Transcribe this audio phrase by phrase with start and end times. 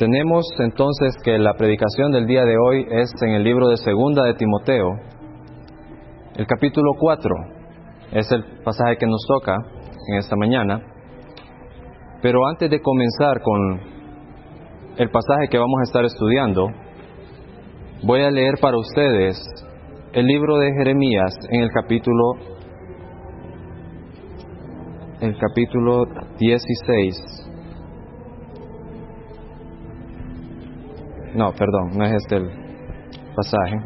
[0.00, 4.24] Tenemos entonces que la predicación del día de hoy es en el libro de Segunda
[4.24, 4.88] de Timoteo,
[6.36, 7.34] el capítulo 4.
[8.12, 9.54] Es el pasaje que nos toca
[10.08, 10.80] en esta mañana.
[12.22, 13.80] Pero antes de comenzar con
[14.96, 16.66] el pasaje que vamos a estar estudiando,
[18.02, 19.36] voy a leer para ustedes
[20.14, 22.24] el libro de Jeremías en el capítulo
[25.20, 26.06] el capítulo
[26.38, 27.49] 16
[31.34, 32.50] No, perdón, no es este el
[33.36, 33.76] pasaje.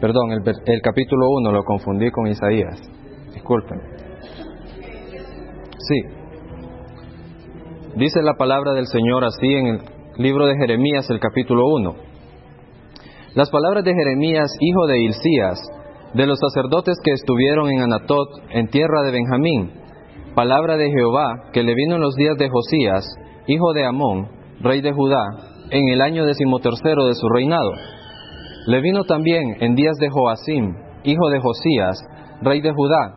[0.00, 2.80] Perdón, el, el capítulo 1 lo confundí con Isaías.
[3.32, 3.80] Disculpen.
[5.78, 6.00] Sí.
[7.96, 9.80] Dice la palabra del Señor así en el
[10.18, 11.94] libro de Jeremías, el capítulo 1.
[13.34, 15.60] Las palabras de Jeremías, hijo de Hilcías,
[16.14, 19.72] de los sacerdotes que estuvieron en Anatot, en tierra de Benjamín,
[20.36, 23.06] palabra de Jehová que le vino en los días de Josías,
[23.46, 24.28] hijo de Amón,
[24.60, 25.24] rey de Judá,
[25.70, 27.72] en el año decimotercero de su reinado.
[28.66, 31.98] Le vino también en días de Joacim, hijo de Josías,
[32.42, 33.14] rey de Judá,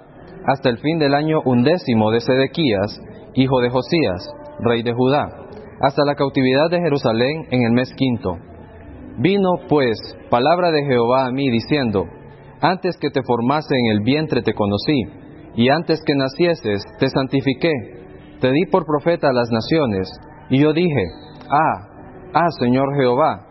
[0.48, 3.02] hasta el fin del año undécimo de Sedequías,
[3.36, 4.26] hijo de Josías,
[4.62, 5.28] rey de Judá,
[5.82, 8.38] hasta la cautividad de Jerusalén en el mes quinto.
[9.18, 9.98] Vino, pues,
[10.30, 12.06] palabra de Jehová a mí, diciendo,
[12.62, 15.19] Antes que te formase en el vientre te conocí,
[15.60, 17.74] y antes que nacieses te santifiqué,
[18.40, 20.10] te di por profeta a las naciones,
[20.50, 21.04] y yo dije,
[21.50, 23.46] ah, ah, Señor Jehová,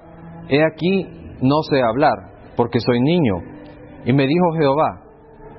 [0.48, 1.06] he aquí
[1.42, 2.14] no sé hablar,
[2.56, 3.34] porque soy niño.
[4.06, 5.03] Y me dijo Jehová,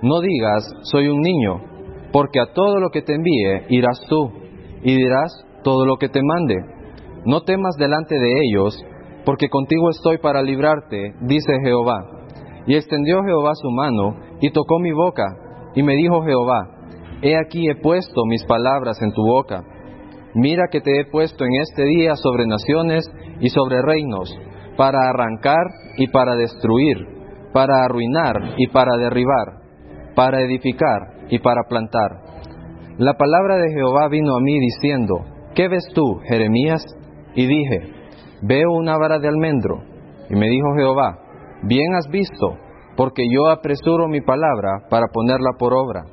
[0.02, 1.61] no digas, soy un niño,
[2.11, 4.31] porque a todo lo que te envíe irás tú,
[4.81, 5.31] y dirás
[5.64, 6.55] todo lo que te mande.
[7.25, 8.75] No temas delante de ellos,
[9.23, 12.00] porque contigo estoy para librarte, dice Jehová.
[12.66, 15.27] Y extendió Jehová su mano, y tocó mi boca,
[15.75, 16.80] y me dijo Jehová,
[17.22, 19.64] He aquí he puesto mis palabras en tu boca.
[20.36, 23.06] Mira que te he puesto en este día sobre naciones
[23.42, 24.34] y sobre reinos,
[24.77, 25.66] para arrancar
[25.98, 26.98] y para destruir,
[27.52, 29.60] para arruinar y para derribar,
[30.16, 32.30] para edificar y para plantar.
[32.98, 36.83] La palabra de Jehová vino a mí diciendo, ¿qué ves tú, Jeremías?
[37.36, 37.93] Y dije,
[38.42, 39.83] veo una vara de almendro.
[40.30, 41.17] Y me dijo Jehová,
[41.64, 42.58] bien has visto,
[42.99, 46.04] porque yo apresuro mi palabra para ponerla por obra.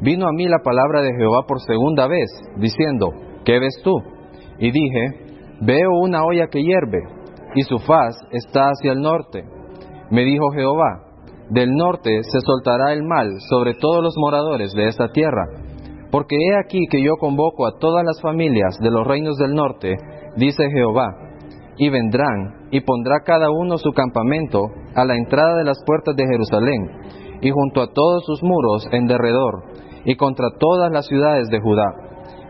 [0.00, 3.10] Vino a mí la palabra de Jehová por segunda vez, diciendo,
[3.44, 3.92] ¿qué ves tú?
[4.58, 7.02] Y dije, veo una olla que hierve,
[7.54, 9.44] y su faz está hacia el norte.
[10.10, 11.02] Me dijo Jehová,
[11.50, 15.44] del norte se soltará el mal sobre todos los moradores de esta tierra,
[16.10, 19.94] porque he aquí que yo convoco a todas las familias de los reinos del norte,
[20.38, 21.25] dice Jehová,
[21.78, 24.60] y vendrán, y pondrá cada uno su campamento
[24.94, 26.90] a la entrada de las puertas de Jerusalén,
[27.40, 29.64] y junto a todos sus muros en derredor,
[30.04, 31.92] y contra todas las ciudades de Judá.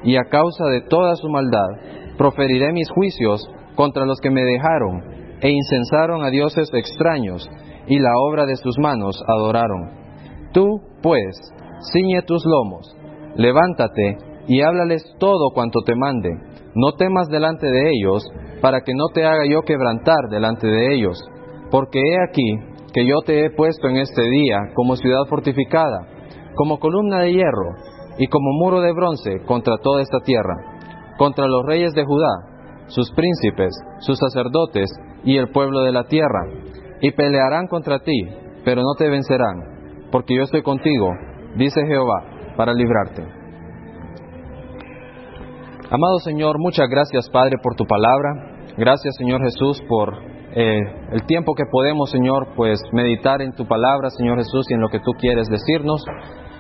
[0.05, 1.69] Y a causa de toda su maldad,
[2.17, 3.43] proferiré mis juicios
[3.75, 5.03] contra los que me dejaron,
[5.41, 7.49] e incensaron a dioses extraños,
[7.89, 9.91] y la obra de sus manos adoraron.
[10.53, 11.37] Tú, pues,
[11.93, 12.97] ciñe tus lomos,
[13.37, 16.31] levántate, y háblales todo cuanto te mande.
[16.75, 18.23] No temas delante de ellos,
[18.61, 21.19] para que no te haga yo quebrantar delante de ellos.
[21.71, 26.07] Porque he aquí que yo te he puesto en este día como ciudad fortificada,
[26.55, 27.75] como columna de hierro
[28.19, 30.55] y como muro de bronce contra toda esta tierra,
[31.19, 32.57] contra los reyes de Judá,
[32.87, 34.89] sus príncipes, sus sacerdotes
[35.25, 36.41] y el pueblo de la tierra,
[37.01, 38.19] y pelearán contra ti,
[38.65, 41.11] pero no te vencerán, porque yo estoy contigo,
[41.57, 42.25] dice Jehová,
[42.57, 43.36] para librarte.
[45.89, 48.31] Amado Señor, muchas gracias Padre por tu palabra,
[48.77, 50.15] gracias Señor Jesús por
[50.53, 50.81] eh,
[51.13, 54.89] el tiempo que podemos, Señor, pues meditar en tu palabra, Señor Jesús, y en lo
[54.89, 56.03] que tú quieres decirnos.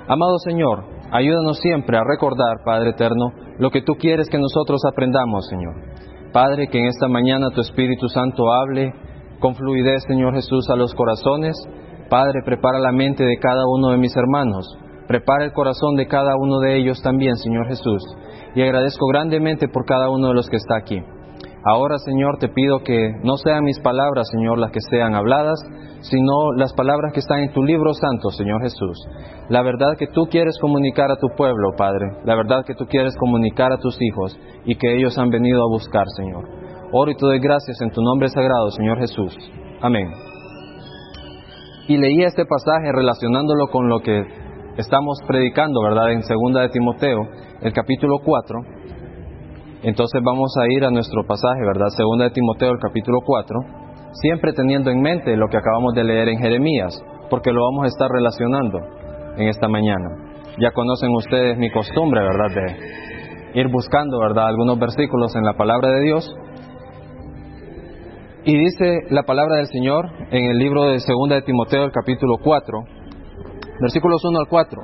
[0.06, 5.48] Amado Señor, ayúdanos siempre a recordar, Padre eterno, lo que tú quieres que nosotros aprendamos,
[5.48, 5.74] Señor.
[6.32, 8.92] Padre, que en esta mañana tu Espíritu Santo hable
[9.40, 11.56] con fluidez, Señor Jesús, a los corazones.
[12.08, 14.78] Padre, prepara la mente de cada uno de mis hermanos.
[15.08, 18.02] Prepara el corazón de cada uno de ellos también, Señor Jesús.
[18.56, 21.00] Y agradezco grandemente por cada uno de los que está aquí.
[21.62, 25.58] Ahora, Señor, te pido que no sean mis palabras, Señor, las que sean habladas,
[26.00, 28.96] sino las palabras que están en tu libro santo, Señor Jesús.
[29.50, 32.06] La verdad que tú quieres comunicar a tu pueblo, Padre.
[32.24, 35.68] La verdad que tú quieres comunicar a tus hijos y que ellos han venido a
[35.68, 36.48] buscar, Señor.
[36.92, 39.36] Oro y te doy gracias en tu nombre sagrado, Señor Jesús.
[39.82, 40.08] Amén.
[41.88, 44.24] Y leí este pasaje relacionándolo con lo que
[44.76, 46.12] estamos predicando, ¿verdad?
[46.12, 47.28] En segunda de Timoteo,
[47.62, 48.76] el capítulo 4
[49.86, 51.86] entonces vamos a ir a nuestro pasaje, ¿verdad?
[51.96, 53.60] Segunda de Timoteo, el capítulo 4,
[54.14, 57.00] siempre teniendo en mente lo que acabamos de leer en Jeremías,
[57.30, 58.80] porque lo vamos a estar relacionando
[59.36, 60.08] en esta mañana.
[60.58, 62.54] Ya conocen ustedes mi costumbre, ¿verdad?
[62.54, 66.36] De ir buscando, ¿verdad?, algunos versículos en la palabra de Dios.
[68.44, 72.38] Y dice la palabra del Señor en el libro de 2 de Timoteo, el capítulo
[72.42, 72.78] 4,
[73.80, 74.82] versículos 1 al 4.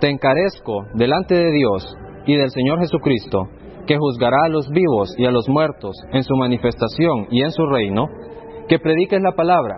[0.00, 1.96] Te encarezco delante de Dios
[2.26, 3.48] y del Señor Jesucristo,
[3.86, 7.64] que juzgará a los vivos y a los muertos en su manifestación y en su
[7.66, 8.06] reino,
[8.68, 9.76] que prediques la palabra,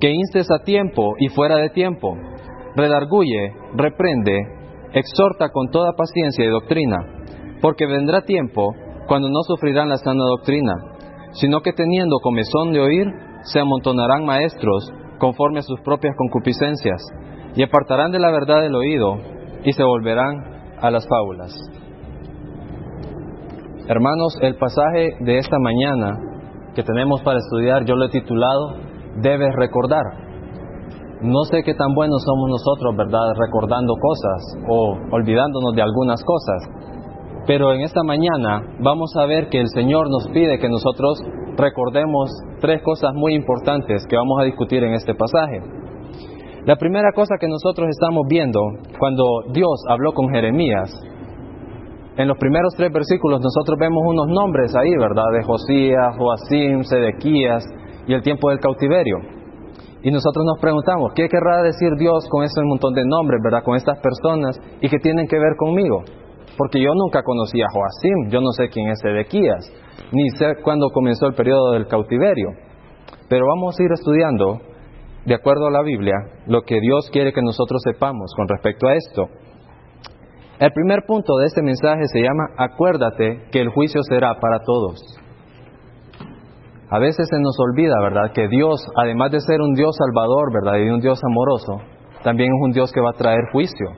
[0.00, 2.14] que instes a tiempo y fuera de tiempo,
[2.76, 4.38] redarguye, reprende,
[4.92, 6.96] exhorta con toda paciencia y doctrina,
[7.60, 8.72] porque vendrá tiempo
[9.06, 10.74] cuando no sufrirán la sana doctrina,
[11.32, 13.06] sino que teniendo comezón de oír,
[13.42, 17.02] se amontonarán maestros conforme a sus propias concupiscencias,
[17.58, 19.16] y apartarán de la verdad el oído,
[19.64, 21.52] y se volverán a las fábulas.
[23.88, 26.20] Hermanos, el pasaje de esta mañana
[26.76, 28.76] que tenemos para estudiar, yo lo he titulado
[29.22, 30.04] Debes recordar.
[31.20, 33.34] No sé qué tan buenos somos nosotros, ¿verdad?
[33.36, 36.62] Recordando cosas o olvidándonos de algunas cosas.
[37.48, 41.18] Pero en esta mañana vamos a ver que el Señor nos pide que nosotros
[41.56, 42.30] recordemos
[42.60, 45.87] tres cosas muy importantes que vamos a discutir en este pasaje.
[46.68, 48.60] La primera cosa que nosotros estamos viendo
[48.98, 49.24] cuando
[49.54, 50.92] Dios habló con Jeremías
[52.18, 55.32] en los primeros tres versículos nosotros vemos unos nombres ahí, ¿verdad?
[55.32, 57.64] De Josías, Joacim, Sedequías
[58.06, 59.16] y el tiempo del cautiverio.
[60.02, 63.64] Y nosotros nos preguntamos, ¿qué querrá decir Dios con ese montón de nombres, ¿verdad?
[63.64, 66.02] Con estas personas y que tienen que ver conmigo.
[66.58, 69.72] Porque yo nunca conocí a Joacim, yo no sé quién es Sedequías,
[70.12, 72.50] ni sé cuándo comenzó el periodo del cautiverio.
[73.30, 74.60] Pero vamos a ir estudiando,
[75.28, 76.14] de acuerdo a la Biblia,
[76.46, 79.28] lo que Dios quiere que nosotros sepamos con respecto a esto.
[80.58, 84.98] El primer punto de este mensaje se llama Acuérdate que el juicio será para todos.
[86.90, 90.78] A veces se nos olvida, ¿verdad?, que Dios, además de ser un Dios salvador, ¿verdad?,
[90.78, 91.76] y un Dios amoroso,
[92.24, 93.88] también es un Dios que va a traer juicio,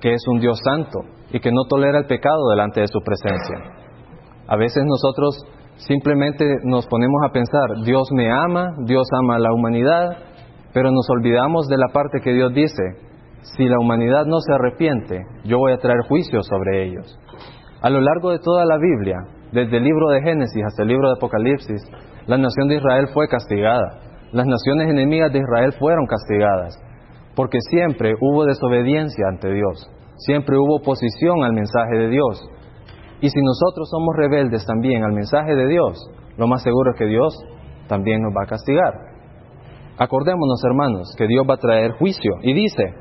[0.00, 0.98] que es un Dios santo
[1.30, 3.78] y que no tolera el pecado delante de su presencia.
[4.48, 5.46] A veces nosotros
[5.76, 10.29] simplemente nos ponemos a pensar, Dios me ama, Dios ama a la humanidad,
[10.72, 12.82] pero nos olvidamos de la parte que Dios dice,
[13.42, 17.18] si la humanidad no se arrepiente, yo voy a traer juicio sobre ellos.
[17.82, 19.16] A lo largo de toda la Biblia,
[19.52, 21.82] desde el libro de Génesis hasta el libro de Apocalipsis,
[22.26, 24.00] la nación de Israel fue castigada.
[24.32, 26.78] Las naciones enemigas de Israel fueron castigadas,
[27.34, 32.48] porque siempre hubo desobediencia ante Dios, siempre hubo oposición al mensaje de Dios.
[33.20, 35.98] Y si nosotros somos rebeldes también al mensaje de Dios,
[36.36, 37.34] lo más seguro es que Dios
[37.88, 39.09] también nos va a castigar.
[40.00, 42.32] Acordémonos, hermanos, que Dios va a traer juicio.
[42.40, 42.94] Y dice,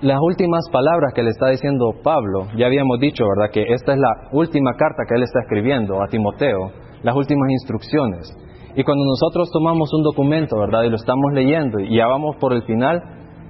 [0.00, 3.52] las últimas palabras que le está diciendo Pablo, ya habíamos dicho, ¿verdad?
[3.52, 6.72] Que esta es la última carta que él está escribiendo a Timoteo,
[7.02, 8.34] las últimas instrucciones.
[8.76, 10.84] Y cuando nosotros tomamos un documento, ¿verdad?
[10.84, 13.02] Y lo estamos leyendo y ya vamos por el final,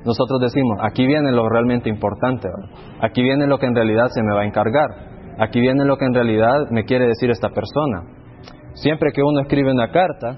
[0.04, 2.48] nosotros decimos, aquí viene lo realmente importante,
[3.00, 4.88] Aquí viene lo que en realidad se me va a encargar.
[5.38, 8.02] Aquí viene lo que en realidad me quiere decir esta persona.
[8.74, 10.36] Siempre que uno escribe una carta,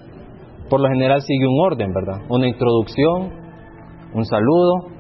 [0.69, 2.27] por lo general sigue un orden, ¿verdad?
[2.29, 3.33] Una introducción,
[4.13, 4.99] un saludo,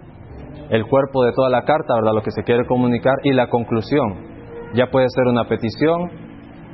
[0.70, 2.14] el cuerpo de toda la carta, ¿verdad?
[2.14, 4.26] Lo que se quiere comunicar y la conclusión.
[4.74, 6.10] Ya puede ser una petición,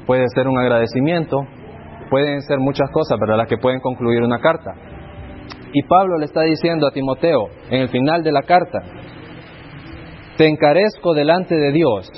[0.07, 1.39] puede ser un agradecimiento,
[2.11, 3.39] pueden ser muchas cosas, ¿verdad?
[3.39, 4.73] Las que pueden concluir una carta.
[5.73, 8.81] Y Pablo le está diciendo a Timoteo en el final de la carta,
[10.37, 12.11] te encarezco delante de Dios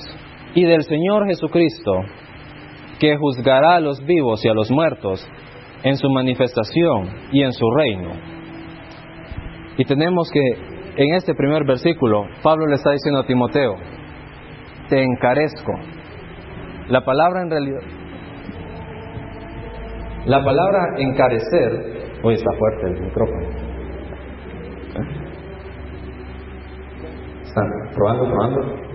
[0.55, 1.93] y del Señor Jesucristo,
[2.99, 5.27] que juzgará a los vivos y a los muertos
[5.83, 8.11] en su manifestación y en su reino.
[9.79, 13.77] Y tenemos que en este primer versículo, Pablo le está diciendo a Timoteo,
[14.89, 15.73] te encarezco.
[16.89, 17.81] La palabra en realidad,
[20.25, 23.49] la palabra encarecer, hoy está fuerte el micrófono.
[27.45, 28.87] ¿Están probando, probando?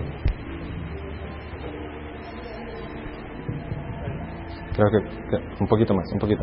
[4.74, 6.42] Creo que, un poquito más, un poquito.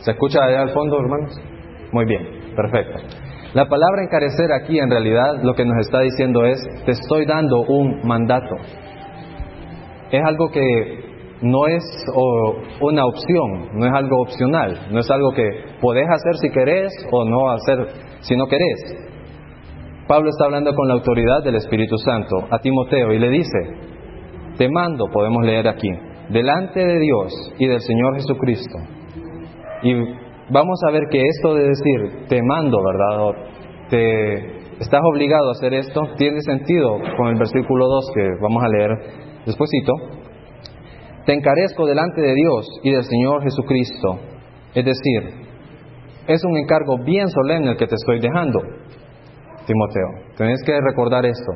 [0.00, 1.38] ¿Se escucha allá al fondo, hermanos?
[1.92, 2.98] Muy bien, perfecto.
[3.52, 7.62] La palabra encarecer aquí en realidad lo que nos está diciendo es, te estoy dando
[7.62, 8.56] un mandato.
[10.10, 11.04] Es algo que
[11.42, 11.82] no es
[12.80, 15.48] una opción, no es algo opcional, no es algo que
[15.80, 17.88] podés hacer si querés o no hacer
[18.20, 19.08] si no querés.
[20.06, 23.58] Pablo está hablando con la autoridad del Espíritu Santo a Timoteo y le dice,
[24.58, 25.90] te mando, podemos leer aquí,
[26.30, 28.78] delante de Dios y del Señor Jesucristo.
[29.82, 29.94] Y
[30.50, 33.50] vamos a ver que esto de decir, te mando, ¿verdad?
[33.88, 38.68] te estás obligado a hacer esto, tiene sentido con el versículo 2 que vamos a
[38.68, 38.90] leer
[39.44, 39.92] despuesito.
[41.26, 44.18] Te encarezco delante de Dios y del Señor Jesucristo.
[44.74, 45.40] Es decir,
[46.26, 48.60] es un encargo bien solemne el que te estoy dejando,
[49.66, 50.34] Timoteo.
[50.36, 51.52] Tienes que recordar esto.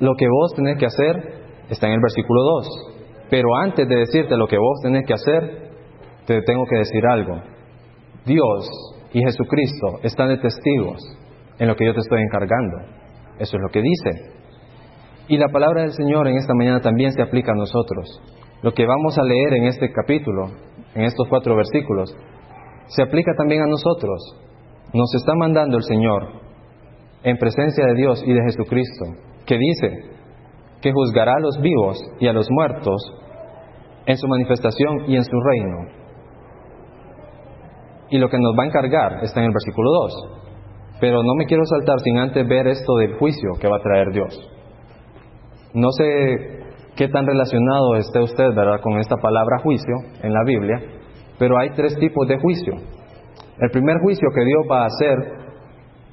[0.00, 2.68] lo que vos tenés que hacer está en el versículo 2.
[3.30, 5.61] Pero antes de decirte lo que vos tenés que hacer,
[6.26, 7.42] te tengo que decir algo.
[8.24, 8.70] Dios
[9.12, 11.00] y Jesucristo están de testigos
[11.58, 12.78] en lo que yo te estoy encargando.
[13.38, 14.32] Eso es lo que dice.
[15.28, 18.20] Y la palabra del Señor en esta mañana también se aplica a nosotros.
[18.62, 20.50] Lo que vamos a leer en este capítulo,
[20.94, 22.14] en estos cuatro versículos,
[22.86, 24.20] se aplica también a nosotros.
[24.92, 26.42] Nos está mandando el Señor
[27.22, 29.04] en presencia de Dios y de Jesucristo,
[29.46, 30.12] que dice
[30.80, 33.00] que juzgará a los vivos y a los muertos
[34.06, 36.01] en su manifestación y en su reino.
[38.12, 40.12] Y lo que nos va a encargar está en el versículo 2.
[41.00, 44.12] Pero no me quiero saltar sin antes ver esto del juicio que va a traer
[44.12, 44.38] Dios.
[45.72, 46.60] No sé
[46.94, 50.78] qué tan relacionado esté usted, ¿verdad?, con esta palabra juicio en la Biblia,
[51.38, 52.74] pero hay tres tipos de juicio.
[53.58, 55.16] El primer juicio que Dios va a hacer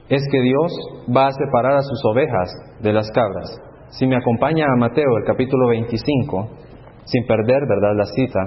[0.08, 0.72] es que Dios
[1.14, 3.60] va a separar a sus ovejas de las cabras.
[3.90, 6.50] Si me acompaña a Mateo, el capítulo 25,
[7.04, 8.40] sin perder, ¿verdad?, la cita.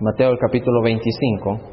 [0.00, 1.71] Mateo, el capítulo 25.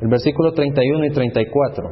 [0.00, 1.84] El versículo 31 y 34.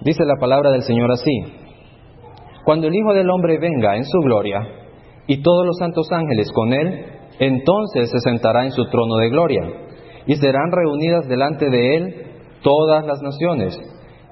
[0.00, 1.30] Dice la palabra del Señor así.
[2.64, 4.60] Cuando el Hijo del Hombre venga en su gloria
[5.26, 7.06] y todos los santos ángeles con él,
[7.38, 9.62] entonces se sentará en su trono de gloria
[10.26, 12.14] y serán reunidas delante de él
[12.62, 13.78] todas las naciones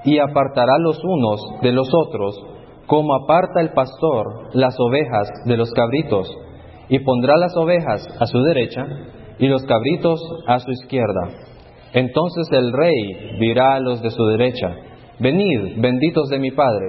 [0.05, 2.37] y apartará los unos de los otros
[2.87, 6.29] como aparta el pastor las ovejas de los cabritos
[6.91, 8.85] y pondrá las ovejas a su derecha
[9.39, 11.29] y los cabritos a su izquierda.
[11.93, 14.75] Entonces el rey dirá a los de su derecha,
[15.19, 16.87] Venid, benditos de mi Padre,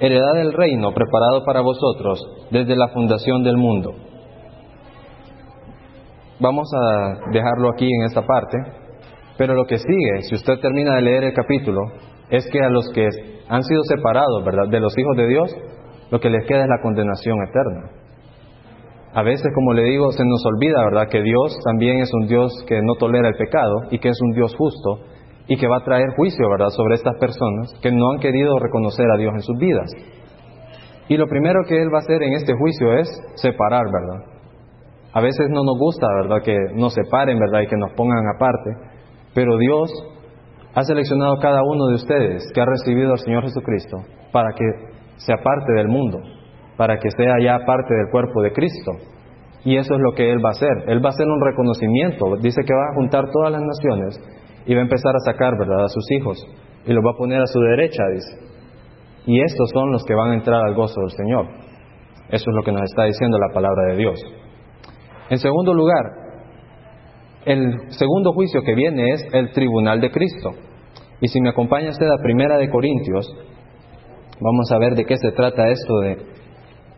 [0.00, 3.92] heredad del reino preparado para vosotros desde la fundación del mundo.
[6.38, 8.58] Vamos a dejarlo aquí en esta parte,
[9.38, 11.80] pero lo que sigue, si usted termina de leer el capítulo,
[12.30, 13.08] es que a los que
[13.48, 15.56] han sido separados, ¿verdad?, de los hijos de Dios,
[16.10, 18.05] lo que les queda es la condenación eterna.
[19.16, 22.52] A veces, como le digo, se nos olvida, ¿verdad?, que Dios también es un Dios
[22.68, 25.06] que no tolera el pecado y que es un Dios justo
[25.48, 29.06] y que va a traer juicio, ¿verdad?, sobre estas personas que no han querido reconocer
[29.10, 29.90] a Dios en sus vidas.
[31.08, 34.36] Y lo primero que Él va a hacer en este juicio es separar, ¿verdad?
[35.14, 38.70] A veces no nos gusta, ¿verdad?, que nos separen, ¿verdad?, y que nos pongan aparte,
[39.32, 39.90] pero Dios
[40.74, 43.96] ha seleccionado cada uno de ustedes que ha recibido al Señor Jesucristo
[44.30, 44.64] para que
[45.16, 46.18] sea parte del mundo,
[46.76, 48.92] para que sea ya parte del cuerpo de Cristo.
[49.64, 50.88] Y eso es lo que Él va a hacer.
[50.88, 52.36] Él va a hacer un reconocimiento.
[52.40, 54.20] Dice que va a juntar todas las naciones
[54.66, 56.38] y va a empezar a sacar, ¿verdad?, a sus hijos
[56.86, 58.46] y los va a poner a su derecha, dice.
[59.26, 61.46] Y estos son los que van a entrar al gozo del Señor.
[62.28, 64.20] Eso es lo que nos está diciendo la palabra de Dios.
[65.30, 66.04] En segundo lugar,
[67.44, 70.50] el segundo juicio que viene es el tribunal de Cristo.
[71.20, 73.26] Y si me acompaña usted a Primera de Corintios,
[74.40, 76.18] vamos a ver de qué se trata esto de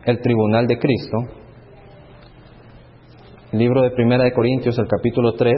[0.09, 1.17] el tribunal de Cristo.
[3.51, 5.55] libro de Primera de Corintios, el capítulo 3,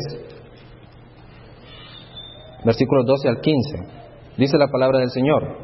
[2.63, 3.77] versículos 12 al 15.
[4.37, 5.57] Dice la palabra del Señor.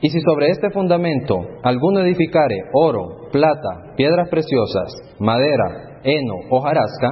[0.00, 7.10] Y si sobre este fundamento alguno edificare oro, plata, piedras preciosas, madera, heno, hojarasca,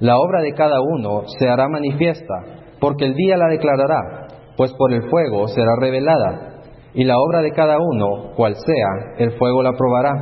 [0.00, 2.34] la obra de cada uno se hará manifiesta,
[2.80, 6.53] porque el día la declarará, pues por el fuego será revelada,
[6.94, 10.12] y la obra de cada uno, cual sea, el fuego la probará.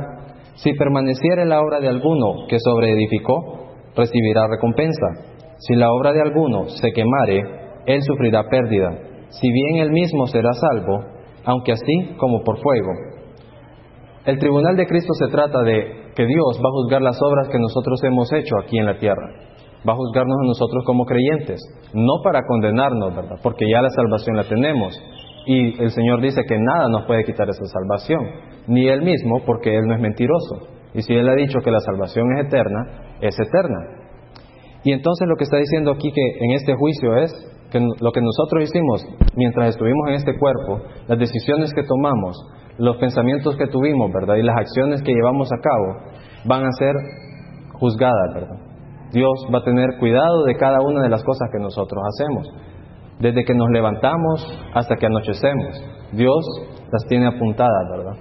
[0.55, 5.33] Si permaneciere la obra de alguno que sobreedificó, recibirá recompensa
[5.65, 7.41] si la obra de alguno se quemare,
[7.85, 8.91] él sufrirá pérdida,
[9.29, 10.99] si bien él mismo será salvo,
[11.45, 12.91] aunque así como por fuego.
[14.25, 17.59] El tribunal de Cristo se trata de que Dios va a juzgar las obras que
[17.59, 19.29] nosotros hemos hecho aquí en la tierra.
[19.87, 21.59] Va a juzgarnos a nosotros como creyentes,
[21.93, 23.35] no para condenarnos, ¿verdad?
[23.41, 24.93] Porque ya la salvación la tenemos.
[25.45, 28.21] Y el Señor dice que nada nos puede quitar esa salvación,
[28.67, 30.67] ni Él mismo, porque Él no es mentiroso.
[30.93, 33.79] Y si Él ha dicho que la salvación es eterna, es eterna.
[34.83, 37.31] Y entonces lo que está diciendo aquí que en este juicio es
[37.71, 42.37] que lo que nosotros hicimos mientras estuvimos en este cuerpo, las decisiones que tomamos,
[42.77, 44.35] los pensamientos que tuvimos, ¿verdad?
[44.35, 46.13] Y las acciones que llevamos a cabo
[46.45, 46.95] van a ser
[47.73, 48.57] juzgadas, ¿verdad?
[49.11, 52.47] Dios va a tener cuidado de cada una de las cosas que nosotros hacemos.
[53.19, 55.83] Desde que nos levantamos hasta que anochecemos.
[56.11, 56.45] Dios
[56.91, 58.17] las tiene apuntadas, ¿verdad?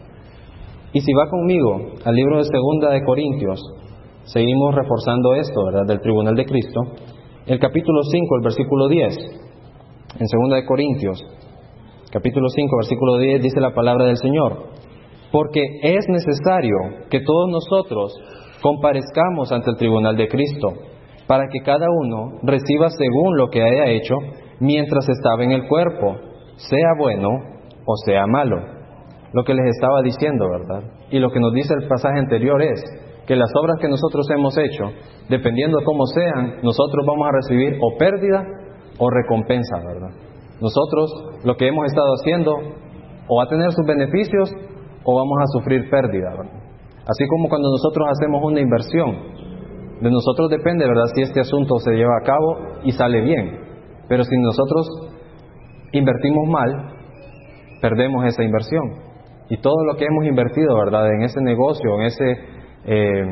[0.93, 3.61] Y si va conmigo al libro de Segunda de Corintios,
[4.25, 5.87] seguimos reforzando esto, ¿verdad?
[5.87, 6.81] Del tribunal de Cristo.
[7.47, 9.19] El capítulo 5, el versículo 10,
[10.21, 11.25] en 2 de Corintios,
[12.13, 14.69] capítulo 5, versículo 10, dice la palabra del Señor.
[15.33, 16.77] Porque es necesario
[17.11, 18.13] que todos nosotros
[18.63, 20.69] comparezcamos ante el tribunal de Cristo,
[21.27, 24.15] para que cada uno reciba según lo que haya hecho
[24.63, 26.17] mientras estaba en el cuerpo,
[26.57, 27.29] sea bueno
[27.85, 28.63] o sea malo.
[29.33, 30.85] Lo que les estaba diciendo, ¿verdad?
[31.11, 32.81] Y lo que nos dice el pasaje anterior es
[33.27, 34.85] que las obras que nosotros hemos hecho,
[35.29, 38.47] dependiendo de cómo sean, nosotros vamos a recibir o pérdida
[38.99, 40.15] o recompensa, ¿verdad?
[40.61, 41.11] Nosotros
[41.45, 42.55] lo que hemos estado haciendo
[43.27, 44.53] o va a tener sus beneficios
[45.03, 46.63] o vamos a sufrir pérdida, ¿verdad?
[47.03, 49.43] Así como cuando nosotros hacemos una inversión,
[50.01, 53.62] de nosotros depende, ¿verdad?, si este asunto se lleva a cabo y sale bien.
[54.09, 54.87] Pero si nosotros
[55.93, 56.93] invertimos mal,
[57.81, 58.83] perdemos esa inversión.
[59.49, 62.37] Y todo lo que hemos invertido, ¿verdad?, en ese negocio, en ese
[62.85, 63.25] eh,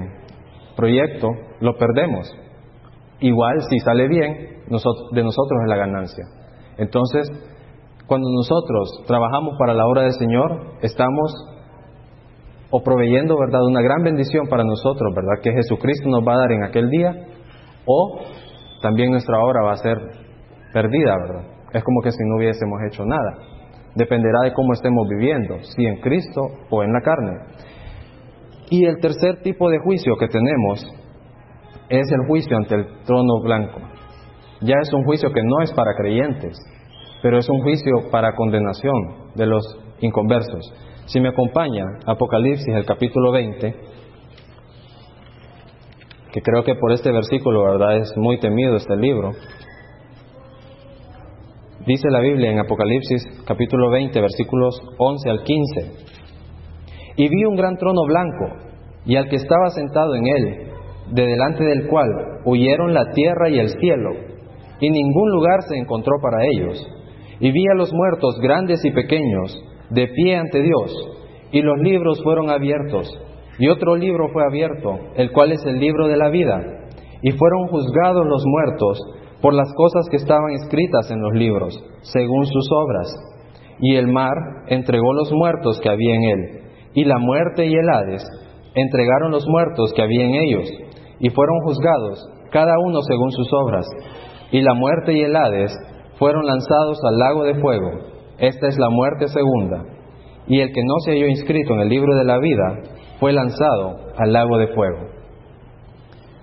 [0.77, 1.29] proyecto,
[1.61, 2.31] lo perdemos.
[3.21, 4.33] Igual, si sale bien,
[4.67, 6.25] de nosotros es la ganancia.
[6.79, 7.29] Entonces,
[8.07, 11.33] cuando nosotros trabajamos para la obra del Señor, estamos
[12.71, 16.53] o proveyendo, ¿verdad?, una gran bendición para nosotros, ¿verdad?, que Jesucristo nos va a dar
[16.53, 17.12] en aquel día,
[17.85, 18.21] o
[18.83, 19.99] también nuestra obra va a ser
[20.73, 21.45] perdida, ¿verdad?
[21.73, 23.37] Es como que si no hubiésemos hecho nada.
[23.95, 27.33] Dependerá de cómo estemos viviendo, si en Cristo o en la carne.
[28.71, 30.87] Y el tercer tipo de juicio que tenemos
[31.89, 33.81] es el juicio ante el trono blanco.
[34.61, 36.57] Ya es un juicio que no es para creyentes,
[37.23, 39.62] pero es un juicio para condenación de los
[40.00, 40.73] inconversos.
[41.07, 43.75] Si me acompaña Apocalipsis, el capítulo 20,
[46.33, 47.97] que creo que por este versículo, ¿verdad?
[47.97, 49.33] Es muy temido este libro.
[51.87, 55.92] Dice la Biblia en Apocalipsis capítulo 20, versículos 11 al 15.
[57.16, 58.49] Y vi un gran trono blanco,
[59.06, 60.72] y al que estaba sentado en él,
[61.12, 62.10] de delante del cual
[62.44, 64.10] huyeron la tierra y el cielo,
[64.78, 66.87] y ningún lugar se encontró para ellos.
[67.40, 69.58] Y vi a los muertos, grandes y pequeños,
[69.88, 70.92] de pie ante Dios,
[71.50, 73.08] y los libros fueron abiertos,
[73.58, 76.60] y otro libro fue abierto, el cual es el libro de la vida,
[77.22, 78.99] y fueron juzgados los muertos
[79.40, 83.08] por las cosas que estaban escritas en los libros, según sus obras.
[83.80, 84.34] Y el mar
[84.69, 86.60] entregó los muertos que había en él,
[86.95, 88.25] y la muerte y el Hades
[88.75, 90.69] entregaron los muertos que había en ellos,
[91.19, 93.86] y fueron juzgados, cada uno según sus obras.
[94.50, 95.73] Y la muerte y el Hades
[96.19, 97.91] fueron lanzados al lago de fuego.
[98.38, 99.84] Esta es la muerte segunda.
[100.47, 102.82] Y el que no se halló inscrito en el libro de la vida
[103.21, 104.99] fue lanzado al lago de fuego.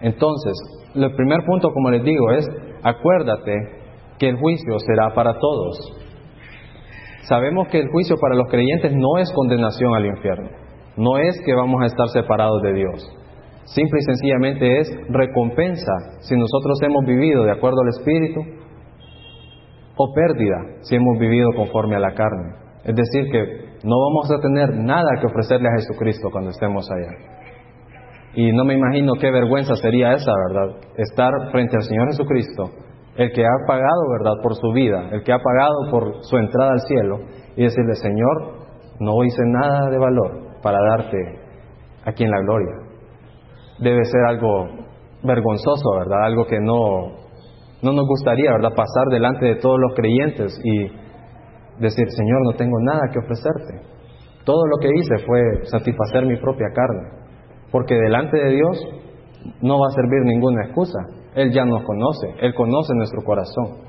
[0.02, 0.54] Entonces,
[0.96, 2.46] el primer punto, como les digo, es
[2.84, 3.54] acuérdate
[4.20, 5.78] que el juicio será para todos.
[7.24, 10.50] Sabemos que el juicio para los creyentes no es condenación al infierno,
[10.96, 13.18] no es que vamos a estar separados de Dios.
[13.66, 18.40] Simple y sencillamente es recompensa si nosotros hemos vivido de acuerdo al Espíritu
[19.98, 22.54] o pérdida si hemos vivido conforme a la carne.
[22.86, 27.37] Es decir, que no vamos a tener nada que ofrecerle a Jesucristo cuando estemos allá.
[28.38, 30.78] Y no me imagino qué vergüenza sería esa, ¿verdad?
[30.96, 32.70] Estar frente al Señor Jesucristo,
[33.16, 36.74] el que ha pagado, ¿verdad?, por su vida, el que ha pagado por su entrada
[36.74, 37.18] al cielo,
[37.56, 38.68] y decirle, Señor,
[39.00, 41.18] no hice nada de valor para darte
[42.06, 42.76] aquí en la gloria.
[43.80, 44.68] Debe ser algo
[45.24, 46.26] vergonzoso, ¿verdad?
[46.26, 47.18] Algo que no,
[47.82, 50.82] no nos gustaría, ¿verdad?, pasar delante de todos los creyentes y
[51.82, 53.82] decir, Señor, no tengo nada que ofrecerte.
[54.46, 57.26] Todo lo que hice fue satisfacer mi propia carne,
[57.78, 58.88] porque delante de Dios
[59.62, 60.98] no va a servir ninguna excusa.
[61.36, 63.86] Él ya nos conoce, Él conoce nuestro corazón.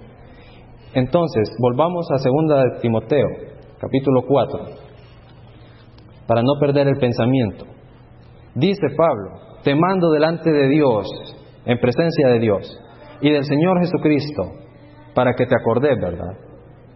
[0.92, 3.26] Entonces, volvamos a 2 Timoteo,
[3.80, 4.60] capítulo 4,
[6.26, 7.64] para no perder el pensamiento.
[8.54, 11.06] Dice Pablo, te mando delante de Dios,
[11.64, 12.78] en presencia de Dios,
[13.22, 14.52] y del Señor Jesucristo,
[15.14, 16.36] para que te acordes, ¿verdad?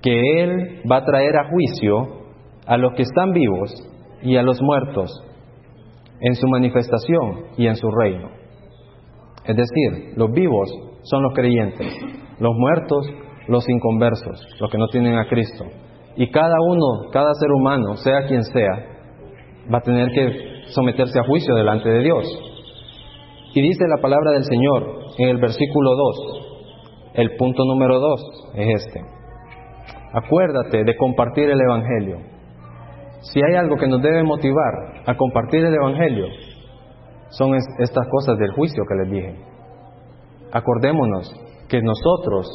[0.02, 2.26] Que Él va a traer a juicio
[2.66, 3.72] a los que están vivos
[4.20, 5.31] y a los muertos
[6.22, 8.30] en su manifestación y en su reino.
[9.44, 10.70] Es decir, los vivos
[11.02, 11.92] son los creyentes,
[12.38, 13.06] los muertos
[13.48, 15.64] los inconversos, los que no tienen a Cristo.
[16.16, 18.72] Y cada uno, cada ser humano, sea quien sea,
[19.72, 22.24] va a tener que someterse a juicio delante de Dios.
[23.54, 28.20] Y dice la palabra del Señor en el versículo 2, el punto número 2
[28.54, 29.00] es este.
[30.14, 32.31] Acuérdate de compartir el Evangelio.
[33.22, 36.26] Si hay algo que nos debe motivar a compartir el Evangelio,
[37.30, 39.36] son estas cosas del juicio que les dije.
[40.52, 41.32] Acordémonos
[41.68, 42.46] que nosotros,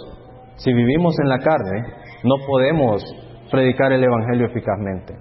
[0.58, 1.84] si vivimos en la carne,
[2.24, 3.04] no podemos
[3.50, 5.16] predicar el Evangelio eficazmente.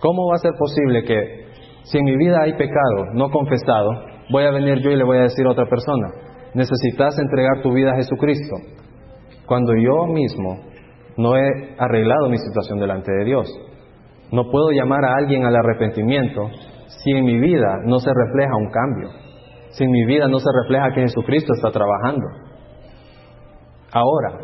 [0.00, 1.46] ¿Cómo va a ser posible que
[1.84, 3.90] si en mi vida hay pecado no confesado,
[4.30, 6.08] voy a venir yo y le voy a decir a otra persona,
[6.54, 8.56] necesitas entregar tu vida a Jesucristo,
[9.46, 10.58] cuando yo mismo
[11.16, 13.69] no he arreglado mi situación delante de Dios?
[14.32, 16.48] No puedo llamar a alguien al arrepentimiento
[16.86, 19.10] si en mi vida no se refleja un cambio.
[19.72, 22.26] si en mi vida no se refleja que Jesucristo está trabajando.
[23.92, 24.38] Ahora,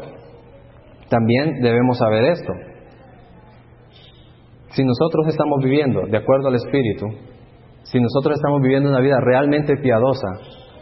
[1.09, 2.53] también debemos saber esto.
[4.71, 7.07] Si nosotros estamos viviendo de acuerdo al Espíritu,
[7.85, 10.29] si nosotros estamos viviendo una vida realmente piadosa,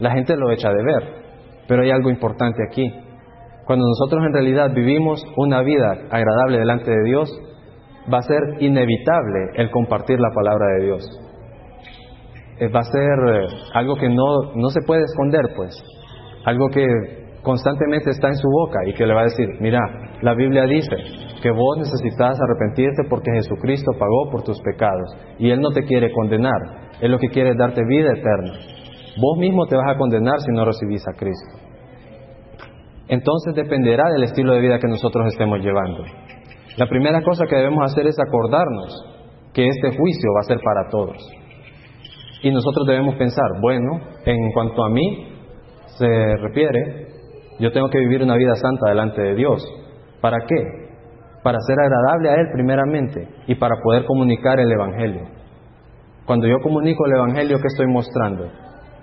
[0.00, 1.24] la gente lo echa de ver.
[1.68, 2.90] Pero hay algo importante aquí.
[3.66, 7.30] Cuando nosotros en realidad vivimos una vida agradable delante de Dios,
[8.12, 11.20] va a ser inevitable el compartir la palabra de Dios.
[12.58, 15.74] Eh, va a ser eh, algo que no, no se puede esconder, pues.
[16.44, 16.86] Algo que
[17.42, 19.80] constantemente está en su boca y que le va a decir, mira,
[20.22, 20.96] la Biblia dice
[21.42, 26.10] que vos necesitas arrepentirte porque Jesucristo pagó por tus pecados y Él no te quiere
[26.12, 28.54] condenar, Él lo que quiere es darte vida eterna.
[29.20, 31.64] Vos mismo te vas a condenar si no recibís a Cristo.
[33.08, 36.04] Entonces dependerá del estilo de vida que nosotros estemos llevando.
[36.76, 39.14] La primera cosa que debemos hacer es acordarnos
[39.52, 41.16] que este juicio va a ser para todos.
[42.42, 45.28] Y nosotros debemos pensar, bueno, en cuanto a mí
[45.98, 47.06] se refiere,
[47.60, 49.64] yo tengo que vivir una vida santa delante de Dios.
[50.20, 50.56] ¿Para qué?
[51.44, 55.22] Para ser agradable a Él primeramente y para poder comunicar el Evangelio.
[56.26, 58.48] Cuando yo comunico el Evangelio, ¿qué estoy mostrando?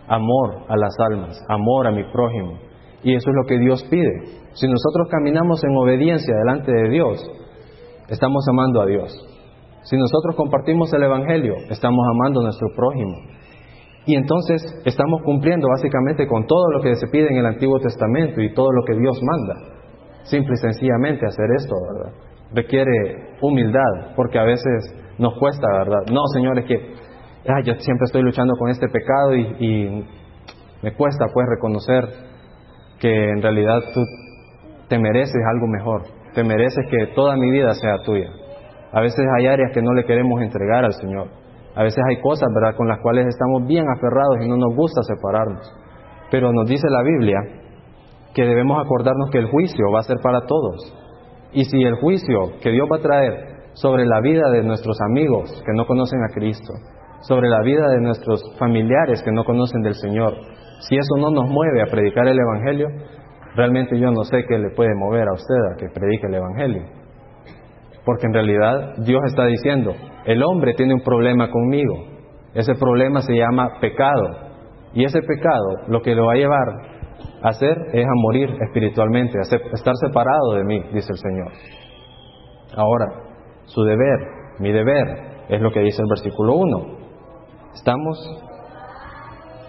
[0.08, 2.60] Amor a las almas, amor a mi prójimo.
[3.04, 4.24] Y eso es lo que Dios pide.
[4.54, 7.32] Si nosotros caminamos en obediencia delante de Dios,
[8.12, 9.12] estamos amando a Dios.
[9.84, 13.18] Si nosotros compartimos el Evangelio, estamos amando a nuestro prójimo.
[14.06, 18.42] Y entonces estamos cumpliendo básicamente con todo lo que se pide en el Antiguo Testamento
[18.42, 19.56] y todo lo que Dios manda.
[20.24, 21.76] Simple y sencillamente hacer esto.
[22.54, 26.02] Requiere humildad, porque a veces nos cuesta, ¿verdad?
[26.12, 26.78] No, señores, que
[27.66, 30.08] yo siempre estoy luchando con este pecado y, y
[30.84, 32.06] me cuesta pues reconocer
[33.00, 34.02] que en realidad tú
[34.88, 38.30] te mereces algo mejor, te mereces que toda mi vida sea tuya.
[38.94, 41.28] A veces hay áreas que no le queremos entregar al Señor.
[41.76, 45.02] A veces hay cosas, ¿verdad?, con las cuales estamos bien aferrados y no nos gusta
[45.04, 45.72] separarnos.
[46.30, 47.38] Pero nos dice la Biblia
[48.34, 50.98] que debemos acordarnos que el juicio va a ser para todos.
[51.54, 55.52] Y si el juicio que Dios va a traer sobre la vida de nuestros amigos
[55.66, 56.74] que no conocen a Cristo,
[57.22, 60.34] sobre la vida de nuestros familiares que no conocen del Señor,
[60.80, 62.88] si eso no nos mueve a predicar el Evangelio,
[63.56, 66.84] realmente yo no sé qué le puede mover a usted a que predique el Evangelio.
[68.06, 69.94] Porque en realidad Dios está diciendo,
[70.26, 71.96] el hombre tiene un problema conmigo.
[72.54, 74.52] Ese problema se llama pecado.
[74.94, 76.70] Y ese pecado lo que lo va a llevar
[77.44, 81.52] a hacer es a morir espiritualmente, a estar separado de mí, dice el Señor.
[82.76, 83.06] Ahora,
[83.66, 84.20] su deber,
[84.60, 86.98] mi deber, es lo que dice el versículo 1.
[87.74, 88.18] Estamos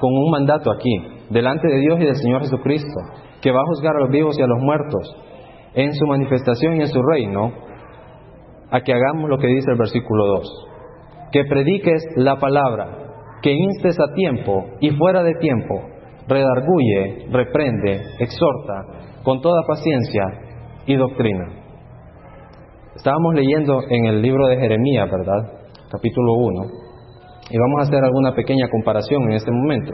[0.00, 3.00] con un mandato aquí, delante de Dios y del Señor Jesucristo,
[3.42, 5.16] que va a juzgar a los vivos y a los muertos
[5.74, 7.52] en su manifestación y en su reino,
[8.70, 10.68] a que hagamos lo que dice el versículo 2.
[11.32, 12.88] Que prediques la palabra,
[13.42, 15.82] que instes a tiempo y fuera de tiempo,
[16.28, 20.22] redarguye, reprende, exhorta, con toda paciencia
[20.86, 21.62] y doctrina.
[22.94, 25.52] Estábamos leyendo en el libro de Jeremías, ¿verdad?
[25.90, 26.62] Capítulo 1.
[27.50, 29.92] Y vamos a hacer alguna pequeña comparación en este momento.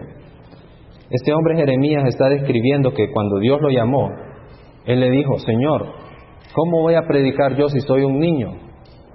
[1.11, 4.11] Este hombre Jeremías está describiendo que cuando Dios lo llamó,
[4.85, 5.87] él le dijo, Señor,
[6.55, 8.51] ¿cómo voy a predicar yo si soy un niño?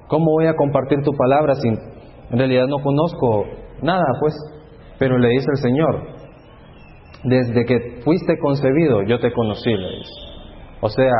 [0.07, 1.77] ¿Cómo voy a compartir tu palabra si en
[2.37, 3.45] realidad no conozco
[3.83, 4.33] nada, pues?
[4.97, 6.03] Pero le dice el Señor,
[7.25, 10.13] desde que fuiste concebido yo te conocí, le dice.
[10.81, 11.13] O sea,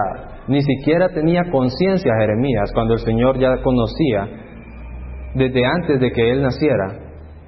[0.48, 4.28] ni siquiera tenía conciencia Jeremías cuando el Señor ya conocía
[5.36, 7.00] desde antes de que él naciera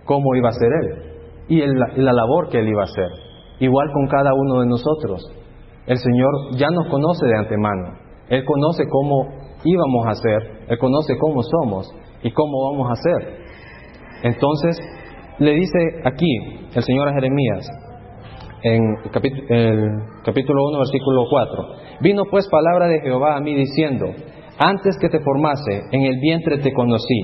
[0.06, 1.15] cómo iba a ser él
[1.48, 3.10] y la labor que él iba a hacer.
[3.60, 5.22] Igual con cada uno de nosotros.
[5.88, 8.06] El Señor ya nos conoce de antemano.
[8.30, 9.28] Él conoce cómo
[9.64, 11.92] íbamos a hacer, Él conoce cómo somos
[12.24, 13.38] y cómo vamos a hacer.
[14.24, 14.78] Entonces,
[15.40, 16.28] le dice aquí
[16.74, 17.68] el Señor a Jeremías,
[18.64, 18.82] en
[19.50, 19.92] el
[20.24, 21.64] capítulo 1, versículo 4,
[22.02, 24.06] vino pues palabra de Jehová a mí diciendo,
[24.58, 27.22] antes que te formase, en el vientre te conocí,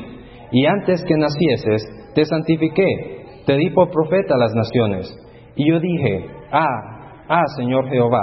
[0.51, 3.20] y antes que nacieses, te santifiqué,
[3.51, 5.13] te di por profeta a las naciones.
[5.57, 8.21] Y yo dije, ah, ah, Señor Jehová,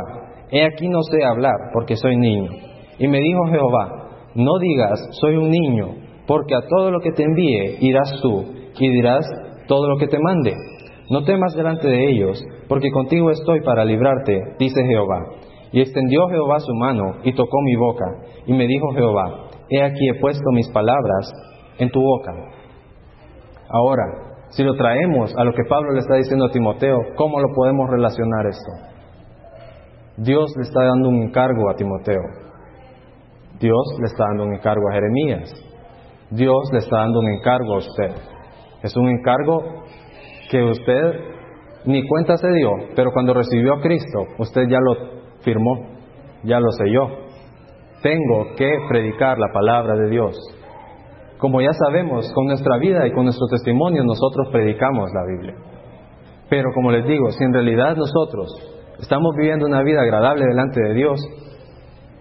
[0.51, 2.51] he aquí no sé hablar, porque soy niño.
[2.99, 5.89] Y me dijo Jehová, no digas, soy un niño,
[6.27, 8.43] porque a todo lo que te envíe irás tú,
[8.79, 9.27] y dirás
[9.67, 10.55] todo lo que te mande.
[11.11, 15.27] No temas delante de ellos, porque contigo estoy para librarte, dice Jehová.
[15.73, 18.07] Y extendió Jehová su mano y tocó mi boca,
[18.47, 21.31] y me dijo Jehová, he aquí he puesto mis palabras
[21.77, 22.33] en tu boca.
[23.69, 27.49] Ahora, si lo traemos a lo que Pablo le está diciendo a Timoteo, ¿cómo lo
[27.55, 28.99] podemos relacionar esto?
[30.17, 32.23] Dios le está dando un encargo a Timoteo.
[33.61, 35.53] Dios le está dando un encargo a Jeremías.
[36.31, 38.11] Dios le está dando un encargo a usted.
[38.83, 39.63] Es un encargo
[40.51, 41.13] que usted
[41.85, 44.95] ni cuenta se dio, pero cuando recibió a Cristo, usted ya lo
[45.41, 45.89] firmó,
[46.45, 47.09] ya lo selló.
[48.03, 50.37] Tengo que predicar la palabra de Dios.
[51.39, 55.55] Como ya sabemos, con nuestra vida y con nuestro testimonio nosotros predicamos la Biblia.
[56.51, 58.49] Pero como les digo, si en realidad nosotros
[58.99, 61.21] estamos viviendo una vida agradable delante de Dios,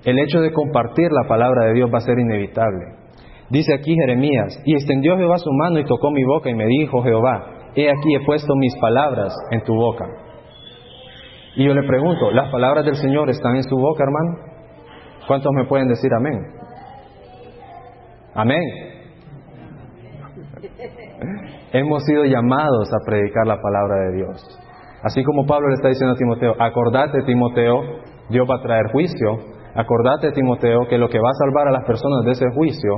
[0.03, 2.85] el hecho de compartir la palabra de Dios va a ser inevitable.
[3.49, 7.01] Dice aquí Jeremías, y extendió Jehová su mano y tocó mi boca y me dijo
[7.01, 10.05] Jehová, he aquí he puesto mis palabras en tu boca.
[11.55, 14.57] Y yo le pregunto, ¿las palabras del Señor están en su boca, hermano?
[15.27, 16.39] ¿Cuántos me pueden decir amén?
[18.35, 18.86] Amén.
[21.73, 24.59] Hemos sido llamados a predicar la palabra de Dios.
[25.03, 27.81] Así como Pablo le está diciendo a Timoteo, acordate Timoteo,
[28.29, 29.37] Dios va a traer juicio,
[29.75, 32.91] acordate Timoteo que lo que va a salvar a las personas de ese juicio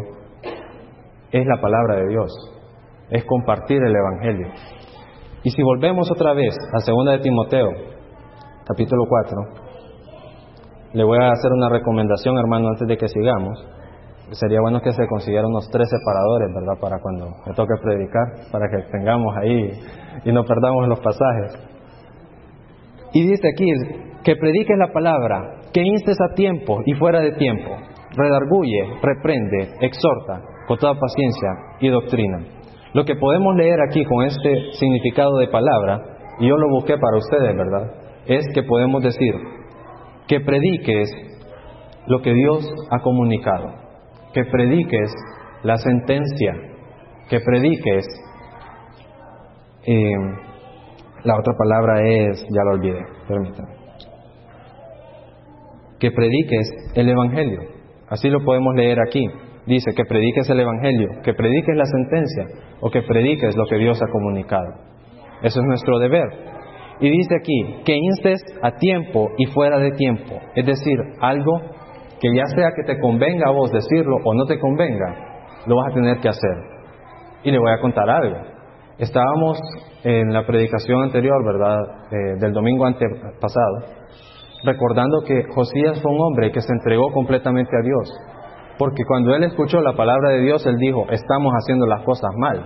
[1.32, 2.32] es la palabra de Dios,
[3.10, 4.47] es compartir el Evangelio.
[5.43, 7.69] Y si volvemos otra vez a segunda de Timoteo,
[8.65, 9.69] capítulo 4,
[10.93, 13.65] le voy a hacer una recomendación, hermano, antes de que sigamos.
[14.31, 16.79] Sería bueno que se consiguieran unos tres separadores, ¿verdad?
[16.79, 19.71] Para cuando me toque predicar, para que tengamos ahí
[20.25, 21.69] y no perdamos los pasajes.
[23.13, 23.65] Y dice aquí,
[24.23, 27.75] que prediques la palabra, que instes a tiempo y fuera de tiempo,
[28.15, 32.39] redarguye, reprende, exhorta, con toda paciencia y doctrina.
[32.93, 36.01] Lo que podemos leer aquí con este significado de palabra,
[36.39, 37.91] y yo lo busqué para ustedes, ¿verdad?
[38.27, 39.33] Es que podemos decir
[40.27, 41.09] que prediques
[42.07, 43.88] lo que Dios ha comunicado,
[44.33, 45.13] que prediques
[45.63, 46.53] la sentencia,
[47.29, 48.05] que prediques,
[49.85, 50.11] eh,
[51.23, 53.75] la otra palabra es, ya lo olvidé, permítanme,
[55.99, 57.61] que prediques el Evangelio,
[58.09, 59.27] así lo podemos leer aquí,
[59.65, 62.45] dice que prediques el Evangelio, que prediques la sentencia
[62.81, 64.89] o que prediques lo que Dios ha comunicado.
[65.41, 66.27] Eso es nuestro deber.
[67.01, 70.37] Y dice aquí, que instes a tiempo y fuera de tiempo.
[70.55, 71.61] Es decir, algo
[72.19, 75.15] que ya sea que te convenga a vos decirlo o no te convenga,
[75.65, 76.58] lo vas a tener que hacer.
[77.43, 78.38] Y le voy a contar algo.
[78.97, 79.58] Estábamos
[80.03, 81.77] en la predicación anterior, ¿verdad?
[82.12, 83.86] Eh, del domingo antepasado,
[84.63, 88.12] recordando que Josías fue un hombre que se entregó completamente a Dios.
[88.77, 92.65] Porque cuando él escuchó la palabra de Dios, él dijo, estamos haciendo las cosas mal.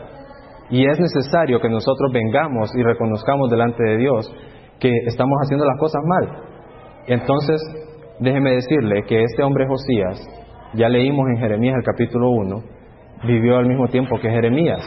[0.70, 4.34] Y es necesario que nosotros vengamos y reconozcamos delante de Dios
[4.80, 6.30] que estamos haciendo las cosas mal.
[7.08, 7.62] Entonces,
[8.24, 10.18] déjeme decirle que este hombre Josías,
[10.74, 12.64] ya leímos en Jeremías el capítulo 1,
[13.28, 14.82] vivió al mismo tiempo que Jeremías.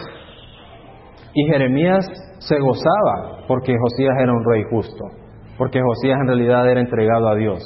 [1.35, 2.07] Y Jeremías
[2.38, 5.05] se gozaba porque Josías era un rey justo,
[5.59, 7.62] porque Josías en realidad era entregado a Dios,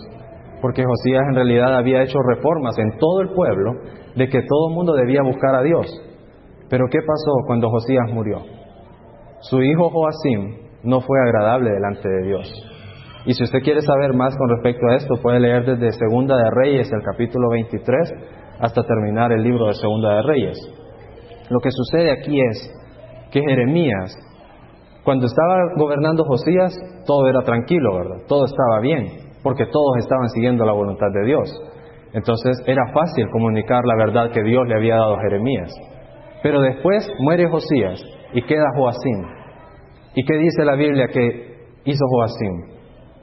[0.61, 3.73] porque Josías en realidad había hecho reformas en todo el pueblo
[4.17, 5.87] de que todo el mundo debía buscar a Dios.
[6.69, 8.39] Pero ¿qué pasó cuando Josías murió?
[9.43, 12.80] Su hijo Joacim no fue agradable delante de Dios.
[13.27, 16.51] Y si usted quiere saber más con respecto a esto, puede leer desde Segunda de
[16.51, 18.13] Reyes, el capítulo 23,
[18.61, 20.59] hasta terminar el libro de Segunda de Reyes.
[21.51, 22.71] Lo que sucede aquí es
[23.31, 24.17] que Jeremías,
[25.05, 26.75] cuando estaba gobernando Josías,
[27.07, 28.27] todo era tranquilo, ¿verdad?
[28.27, 29.07] Todo estaba bien,
[29.43, 31.51] porque todos estaban siguiendo la voluntad de Dios.
[32.15, 35.71] Entonces era fácil comunicar la verdad que Dios le había dado a Jeremías.
[36.43, 38.03] Pero después muere Josías
[38.33, 39.27] y queda Joacim.
[40.15, 42.80] ¿Y qué dice la Biblia que hizo Joacim?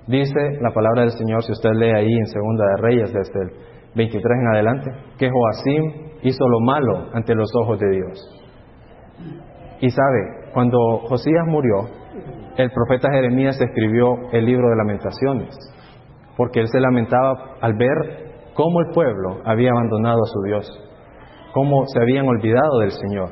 [0.07, 3.49] Dice la palabra del Señor, si usted lee ahí en Segunda de Reyes desde el
[3.93, 8.43] 23 en adelante, que Joacim hizo lo malo ante los ojos de Dios.
[9.81, 11.89] Y sabe, cuando Josías murió,
[12.55, 15.55] el profeta Jeremías escribió el libro de lamentaciones,
[16.37, 20.89] porque él se lamentaba al ver cómo el pueblo había abandonado a su Dios,
[21.53, 23.29] cómo se habían olvidado del Señor.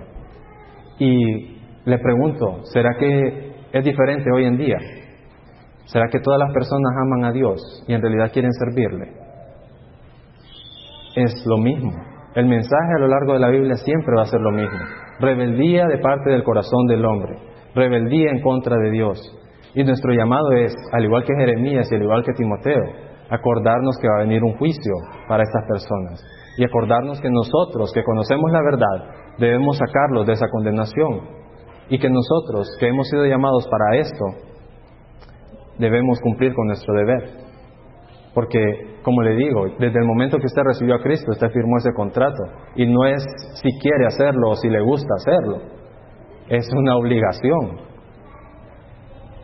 [0.99, 4.77] Y le pregunto, ¿será que es diferente hoy en día?
[5.85, 9.13] ¿Será que todas las personas aman a Dios y en realidad quieren servirle?
[11.15, 11.93] Es lo mismo.
[12.35, 14.79] El mensaje a lo largo de la Biblia siempre va a ser lo mismo.
[15.19, 17.37] Rebeldía de parte del corazón del hombre.
[17.73, 19.19] Rebeldía en contra de Dios.
[19.73, 22.81] Y nuestro llamado es, al igual que Jeremías y al igual que Timoteo,
[23.29, 24.93] acordarnos que va a venir un juicio
[25.27, 26.21] para estas personas.
[26.57, 31.21] Y acordarnos que nosotros, que conocemos la verdad, debemos sacarlos de esa condenación.
[31.89, 34.25] Y que nosotros, que hemos sido llamados para esto,
[35.77, 37.45] debemos cumplir con nuestro deber.
[38.33, 38.59] Porque,
[39.01, 42.43] como le digo, desde el momento que usted recibió a Cristo, usted firmó ese contrato.
[42.75, 43.23] Y no es
[43.61, 45.61] si quiere hacerlo o si le gusta hacerlo.
[46.49, 47.79] Es una obligación.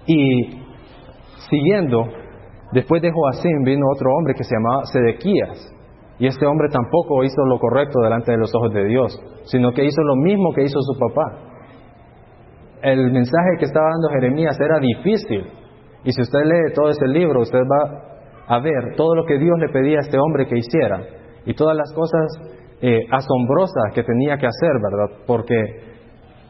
[0.06, 0.62] Y
[1.50, 2.06] siguiendo,
[2.74, 5.74] después de Joacim vino otro hombre que se llamaba Sedequías.
[6.20, 9.86] Y este hombre tampoco hizo lo correcto delante de los ojos de Dios, sino que
[9.86, 11.48] hizo lo mismo que hizo su papá.
[12.84, 15.61] el mensaje que estaba dando Jeremías era difícil.
[16.04, 18.12] Y si usted lee todo ese libro, usted va
[18.48, 21.00] a ver todo lo que Dios le pedía a este hombre que hiciera
[21.46, 25.24] y todas las cosas eh, asombrosas que tenía que hacer, ¿verdad?
[25.28, 25.56] Porque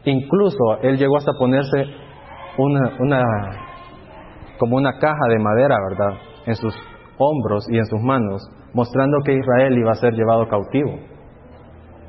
[0.04, 1.84] incluso él llegó hasta ponerse
[2.58, 3.22] una, una
[4.58, 6.18] como una caja de madera, ¿verdad?
[6.46, 6.74] En sus
[7.18, 10.92] hombros y en sus manos, mostrando que Israel iba a ser llevado cautivo.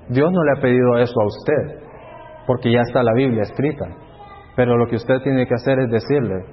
[0.09, 1.83] Dios no le ha pedido eso a usted,
[2.47, 3.85] porque ya está la Biblia escrita.
[4.55, 6.45] Pero lo que usted tiene que hacer es decirle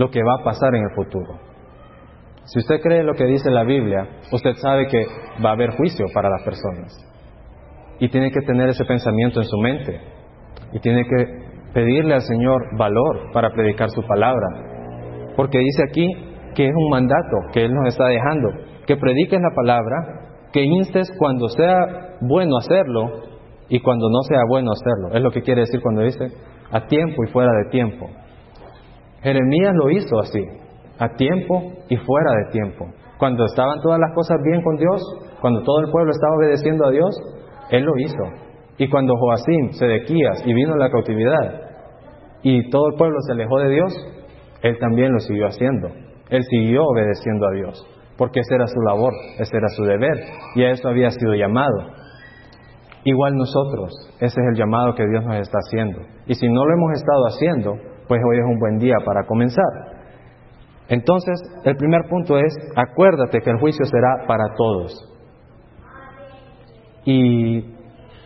[0.00, 1.38] lo que va a pasar en el futuro.
[2.44, 5.04] Si usted cree lo que dice la Biblia, usted sabe que
[5.44, 6.90] va a haber juicio para las personas.
[7.98, 10.00] Y tiene que tener ese pensamiento en su mente.
[10.72, 11.26] Y tiene que
[11.74, 14.46] pedirle al Señor valor para predicar su palabra.
[15.36, 16.08] Porque dice aquí
[16.54, 18.48] que es un mandato que Él nos está dejando.
[18.86, 19.96] Que prediques la palabra,
[20.50, 23.20] que instes cuando sea bueno hacerlo
[23.68, 25.14] y cuando no sea bueno hacerlo.
[25.14, 26.24] Es lo que quiere decir cuando dice
[26.72, 28.08] a tiempo y fuera de tiempo.
[29.22, 30.44] Jeremías lo hizo así,
[30.98, 32.86] a tiempo y fuera de tiempo.
[33.18, 35.02] Cuando estaban todas las cosas bien con Dios,
[35.40, 37.10] cuando todo el pueblo estaba obedeciendo a Dios,
[37.70, 38.50] él lo hizo.
[38.78, 41.70] Y cuando Joacim, Sedequías y vino la cautividad
[42.42, 43.92] y todo el pueblo se alejó de Dios,
[44.62, 45.88] él también lo siguió haciendo.
[46.30, 50.16] Él siguió obedeciendo a Dios, porque esa era su labor, ese era su deber
[50.54, 51.90] y a eso había sido llamado.
[53.04, 56.00] Igual nosotros, ese es el llamado que Dios nos está haciendo.
[56.26, 57.76] Y si no lo hemos estado haciendo,
[58.10, 59.64] pues hoy es un buen día para comenzar.
[60.88, 64.92] Entonces, el primer punto es, acuérdate que el juicio será para todos.
[67.04, 67.72] Y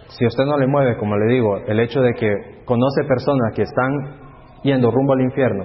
[0.09, 3.61] si usted no le mueve, como le digo, el hecho de que conoce personas que
[3.61, 3.91] están
[4.63, 5.65] yendo rumbo al infierno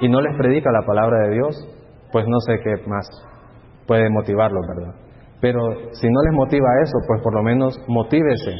[0.00, 1.54] y no les predica la palabra de Dios,
[2.12, 3.06] pues no sé qué más
[3.86, 4.94] puede motivarlos, ¿verdad?
[5.42, 5.60] Pero
[5.92, 8.54] si no les motiva eso, pues por lo menos motívese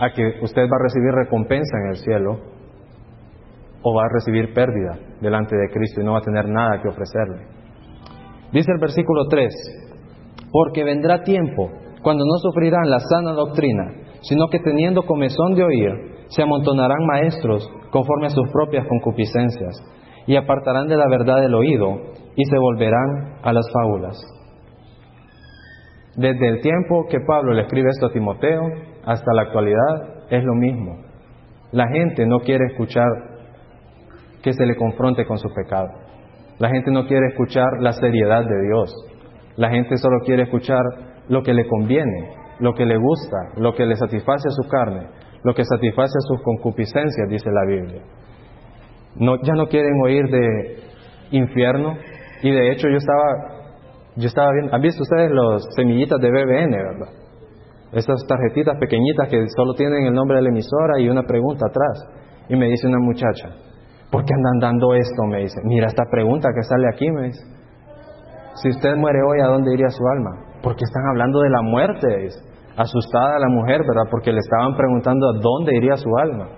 [0.00, 2.55] a que usted va a recibir recompensa en el cielo
[3.82, 6.88] o va a recibir pérdida delante de Cristo y no va a tener nada que
[6.88, 7.46] ofrecerle.
[8.52, 9.52] Dice el versículo 3,
[10.50, 11.70] porque vendrá tiempo
[12.02, 15.90] cuando no sufrirán la sana doctrina, sino que teniendo comezón de oír,
[16.28, 19.76] se amontonarán maestros conforme a sus propias concupiscencias,
[20.26, 21.96] y apartarán de la verdad el oído,
[22.34, 24.16] y se volverán a las fábulas.
[26.16, 28.62] Desde el tiempo que Pablo le escribe esto a Timoteo
[29.04, 30.96] hasta la actualidad es lo mismo.
[31.72, 33.06] La gente no quiere escuchar
[34.46, 35.88] que se le confronte con su pecado.
[36.60, 38.94] La gente no quiere escuchar la seriedad de Dios.
[39.56, 40.84] La gente solo quiere escuchar
[41.28, 42.30] lo que le conviene,
[42.60, 45.08] lo que le gusta, lo que le satisface a su carne,
[45.42, 48.02] lo que satisface a sus concupiscencias, dice la Biblia.
[49.42, 50.78] Ya no quieren oír de
[51.32, 51.98] infierno.
[52.40, 53.56] Y de hecho yo estaba
[54.14, 57.12] yo estaba viendo, ¿han visto ustedes los semillitas de BBN, verdad?
[57.90, 62.14] Esas tarjetitas pequeñitas que solo tienen el nombre de la emisora y una pregunta atrás.
[62.48, 63.65] Y me dice una muchacha,
[64.10, 65.22] ¿por qué andan dando esto?
[65.28, 67.42] Me dice, mira esta pregunta que sale aquí, me dice.
[68.62, 70.30] Si usted muere hoy, ¿a dónde iría su alma?
[70.62, 72.40] Porque están hablando de la muerte, dice.
[72.76, 74.08] Asustada la mujer, ¿verdad?
[74.10, 76.48] Porque le estaban preguntando a dónde iría su alma.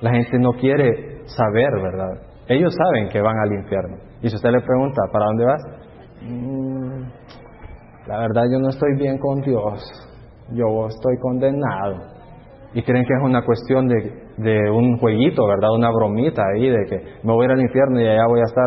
[0.00, 2.22] La gente no quiere saber, ¿verdad?
[2.48, 3.96] Ellos saben que van al infierno.
[4.22, 5.62] Y si usted le pregunta, ¿para dónde vas?
[6.22, 7.02] Mm,
[8.06, 9.82] la verdad yo no estoy bien con Dios,
[10.52, 11.96] yo estoy condenado.
[12.72, 15.70] Y creen que es una cuestión de, un jueguito, ¿verdad?
[15.74, 18.44] Una bromita ahí de que me voy a ir al infierno y allá voy a
[18.44, 18.64] estar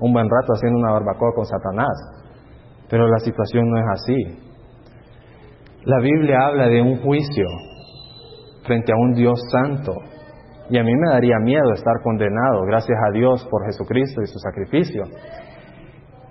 [0.00, 2.18] un buen rato haciendo una barbacoa con Satanás.
[2.88, 4.48] Pero la situación no es así.
[5.84, 7.46] La Biblia habla de un juicio
[8.64, 9.92] frente a un Dios santo.
[10.70, 14.38] Y a mí me daría miedo estar condenado, gracias a Dios por Jesucristo y su
[14.38, 15.04] sacrificio.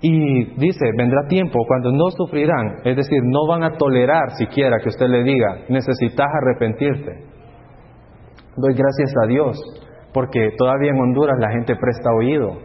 [0.00, 4.90] Y dice, vendrá tiempo cuando no sufrirán, es decir, no van a tolerar siquiera que
[4.90, 7.37] usted le diga, necesitas arrepentirte.
[8.60, 9.56] Doy gracias a Dios,
[10.12, 12.58] porque todavía en Honduras la gente presta oído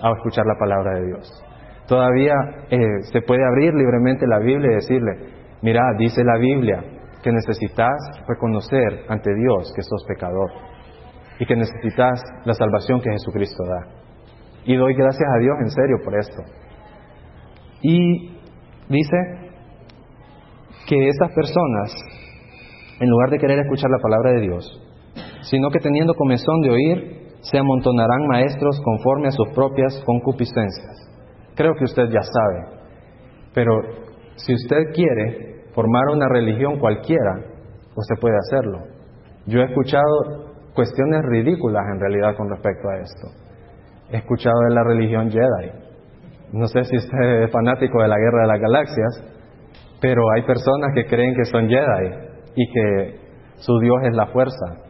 [0.00, 1.44] a escuchar la palabra de Dios.
[1.88, 2.34] Todavía
[2.70, 2.78] eh,
[3.10, 5.12] se puede abrir libremente la Biblia y decirle,
[5.60, 6.84] mira, dice la Biblia
[7.20, 7.96] que necesitas
[8.28, 10.50] reconocer ante Dios que sos pecador
[11.40, 13.88] y que necesitas la salvación que Jesucristo da.
[14.64, 16.42] Y doy gracias a Dios en serio por esto.
[17.82, 18.38] Y
[18.88, 19.16] dice
[20.86, 21.92] que estas personas,
[23.00, 24.89] en lugar de querer escuchar la palabra de Dios,
[25.42, 31.08] sino que teniendo comezón de oír, se amontonarán maestros conforme a sus propias concupiscencias.
[31.54, 32.80] Creo que usted ya sabe,
[33.54, 33.72] pero
[34.36, 37.36] si usted quiere formar una religión cualquiera,
[37.96, 38.78] usted puede hacerlo.
[39.46, 43.28] Yo he escuchado cuestiones ridículas en realidad con respecto a esto.
[44.12, 45.90] He escuchado de la religión Jedi,
[46.52, 49.24] no sé si usted es fanático de la guerra de las galaxias,
[50.00, 53.20] pero hay personas que creen que son Jedi y que
[53.56, 54.89] su Dios es la fuerza.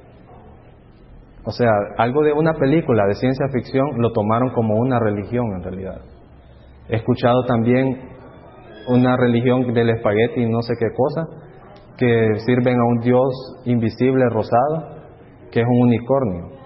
[1.44, 5.62] O sea, algo de una película de ciencia ficción lo tomaron como una religión en
[5.62, 6.00] realidad.
[6.88, 8.10] He escuchado también
[8.88, 11.26] una religión del espagueti y no sé qué cosa,
[11.96, 15.00] que sirven a un dios invisible rosado,
[15.50, 16.58] que es un unicornio.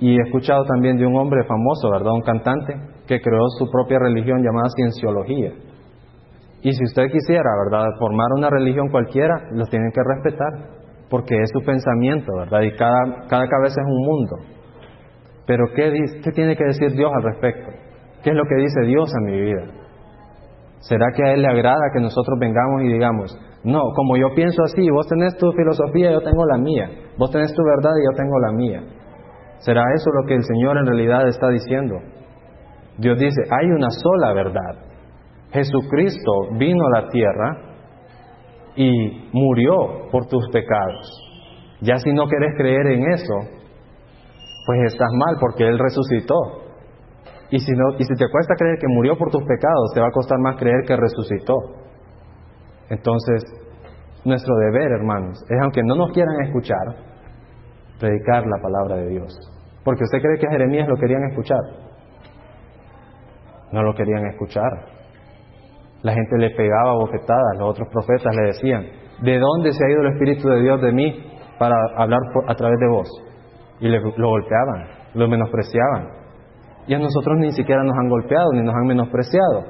[0.00, 2.12] Y he escuchado también de un hombre famoso, ¿verdad?
[2.12, 2.74] Un cantante,
[3.06, 5.52] que creó su propia religión llamada cienciología.
[6.62, 10.77] Y si usted quisiera, ¿verdad?, formar una religión cualquiera, los tienen que respetar,
[11.10, 12.62] porque es su pensamiento, ¿verdad?
[12.62, 14.36] Y cada, cada cabeza es un mundo.
[15.46, 15.92] Pero ¿qué,
[16.22, 17.70] ¿qué tiene que decir Dios al respecto?
[18.22, 19.64] ¿Qué es lo que dice Dios a mi vida?
[20.80, 24.62] ¿Será que a Él le agrada que nosotros vengamos y digamos, no, como yo pienso
[24.62, 28.16] así, vos tenés tu filosofía, yo tengo la mía, vos tenés tu verdad y yo
[28.16, 28.82] tengo la mía?
[29.58, 31.96] ¿Será eso lo que el Señor en realidad está diciendo?
[32.98, 34.84] Dios dice, hay una sola verdad.
[35.50, 37.67] Jesucristo vino a la tierra
[38.78, 41.10] y murió por tus pecados.
[41.80, 43.34] Ya si no quieres creer en eso,
[44.66, 46.36] pues estás mal porque Él resucitó.
[47.50, 50.06] Y si, no, y si te cuesta creer que murió por tus pecados, te va
[50.06, 51.54] a costar más creer que resucitó.
[52.88, 53.42] Entonces,
[54.24, 56.78] nuestro deber, hermanos, es aunque no nos quieran escuchar,
[57.98, 59.34] predicar la palabra de Dios.
[59.82, 61.58] Porque usted cree que a Jeremías lo querían escuchar.
[63.72, 64.97] No lo querían escuchar.
[66.02, 68.86] La gente le pegaba bofetadas, los otros profetas le decían,
[69.22, 71.24] ¿de dónde se ha ido el Espíritu de Dios de mí
[71.58, 73.08] para hablar a través de vos?
[73.80, 76.08] Y le, lo golpeaban, lo menospreciaban.
[76.86, 79.64] Y a nosotros ni siquiera nos han golpeado, ni nos han menospreciado.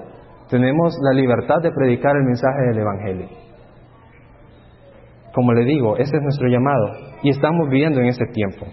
[0.50, 3.28] Tenemos la libertad de predicar el mensaje del Evangelio.
[5.34, 6.86] Como le digo, ese es nuestro llamado
[7.22, 8.66] y estamos viviendo en ese tiempo.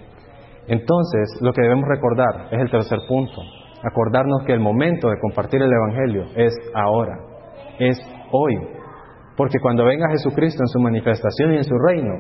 [0.67, 3.41] Entonces, lo que debemos recordar es el tercer punto,
[3.83, 7.34] acordarnos que el momento de compartir el Evangelio es ahora,
[7.79, 7.99] es
[8.31, 8.55] hoy,
[9.37, 12.13] porque cuando venga Jesucristo en su manifestación y en su reino,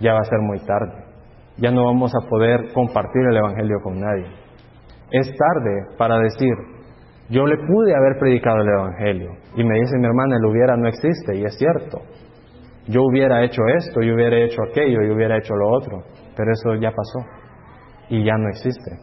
[0.00, 1.04] ya va a ser muy tarde,
[1.56, 4.26] ya no vamos a poder compartir el Evangelio con nadie.
[5.10, 6.52] Es tarde para decir,
[7.30, 10.88] yo le pude haber predicado el Evangelio, y me dice mi hermana, el hubiera no
[10.88, 12.02] existe, y es cierto,
[12.86, 16.02] yo hubiera hecho esto, yo hubiera hecho aquello, yo hubiera hecho lo otro,
[16.36, 17.20] pero eso ya pasó
[18.10, 18.98] y ya no existe.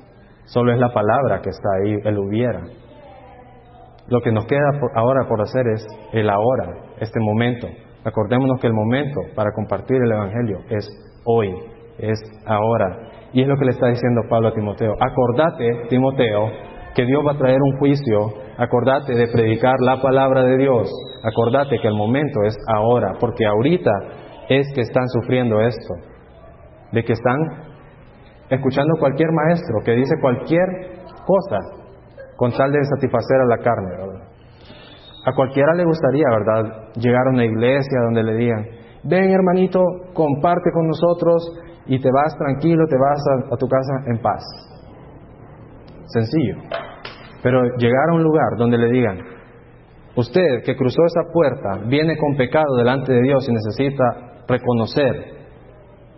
[0.45, 2.61] Solo es la palabra que está ahí, el hubiera.
[4.11, 4.59] Lo que nos queda
[4.93, 7.67] ahora por hacer es el ahora, este momento.
[8.03, 10.85] Acordémonos que el momento para compartir el Evangelio es
[11.23, 11.55] hoy,
[11.97, 13.09] es ahora.
[13.31, 14.95] Y es lo que le está diciendo Pablo a Timoteo.
[14.99, 16.49] Acordate, Timoteo,
[16.93, 18.33] que Dios va a traer un juicio.
[18.57, 20.91] Acordate de predicar la palabra de Dios.
[21.23, 23.91] Acordate que el momento es ahora, porque ahorita
[24.49, 25.93] es que están sufriendo esto.
[26.91, 27.37] De que están
[28.49, 30.67] escuchando cualquier maestro que dice cualquier
[31.25, 31.80] cosa
[32.41, 34.27] con tal de satisfacer a la carne, ¿verdad?
[35.27, 38.65] A cualquiera le gustaría, ¿verdad?, llegar a una iglesia donde le digan,
[39.03, 39.79] ven hermanito,
[40.15, 41.53] comparte con nosotros
[41.85, 44.43] y te vas tranquilo, te vas a, a tu casa en paz.
[46.07, 46.55] Sencillo.
[47.43, 49.19] Pero llegar a un lugar donde le digan,
[50.15, 55.13] usted que cruzó esa puerta viene con pecado delante de Dios y necesita reconocer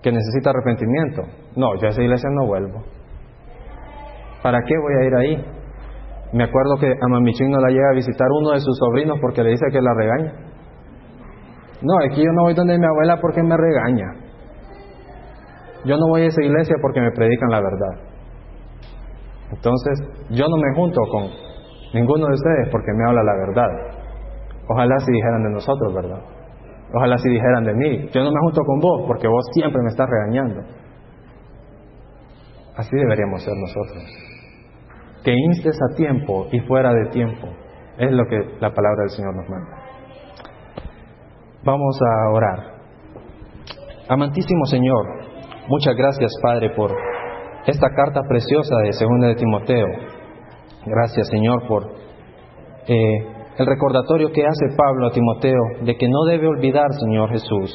[0.02, 1.24] que necesita arrepentimiento.
[1.58, 2.82] No, yo a esa iglesia no vuelvo.
[4.42, 5.63] ¿Para qué voy a ir ahí?
[6.34, 9.44] Me acuerdo que a Mamichín no la llega a visitar uno de sus sobrinos porque
[9.44, 10.34] le dice que la regaña.
[11.84, 14.08] No, es que yo no voy donde mi abuela porque me regaña.
[15.86, 18.14] Yo no voy a esa iglesia porque me predican la verdad.
[19.52, 20.00] Entonces,
[20.32, 21.30] yo no me junto con
[21.94, 23.70] ninguno de ustedes porque me habla la verdad.
[24.70, 26.20] Ojalá si dijeran de nosotros, ¿verdad?
[26.96, 28.10] Ojalá si dijeran de mí.
[28.12, 30.62] Yo no me junto con vos porque vos siempre me estás regañando.
[32.76, 34.33] Así deberíamos ser nosotros.
[35.24, 37.48] Que instes a tiempo y fuera de tiempo.
[37.98, 39.84] Es lo que la palabra del Señor nos manda.
[41.64, 42.74] Vamos a orar.
[44.10, 45.06] Amantísimo Señor,
[45.70, 46.92] muchas gracias Padre por
[47.66, 49.88] esta carta preciosa de Segunda de Timoteo.
[50.86, 51.84] Gracias, Señor, por
[52.88, 57.74] eh, el recordatorio que hace Pablo a Timoteo de que no debe olvidar, Señor Jesús,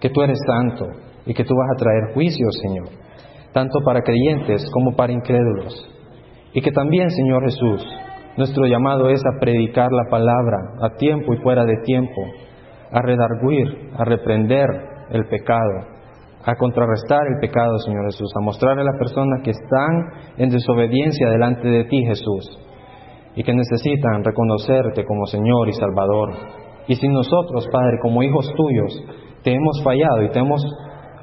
[0.00, 0.86] que tú eres santo
[1.26, 2.88] y que tú vas a traer juicio, Señor,
[3.52, 5.91] tanto para creyentes como para incrédulos.
[6.54, 7.84] Y que también, Señor Jesús,
[8.36, 12.22] nuestro llamado es a predicar la palabra a tiempo y fuera de tiempo,
[12.90, 14.68] a redarguir, a reprender
[15.10, 15.86] el pecado,
[16.44, 21.28] a contrarrestar el pecado, Señor Jesús, a mostrarle a las personas que están en desobediencia
[21.28, 22.58] delante de ti, Jesús,
[23.34, 26.30] y que necesitan reconocerte como Señor y Salvador.
[26.88, 29.04] Y si nosotros, Padre, como hijos tuyos,
[29.42, 30.62] te hemos fallado y te hemos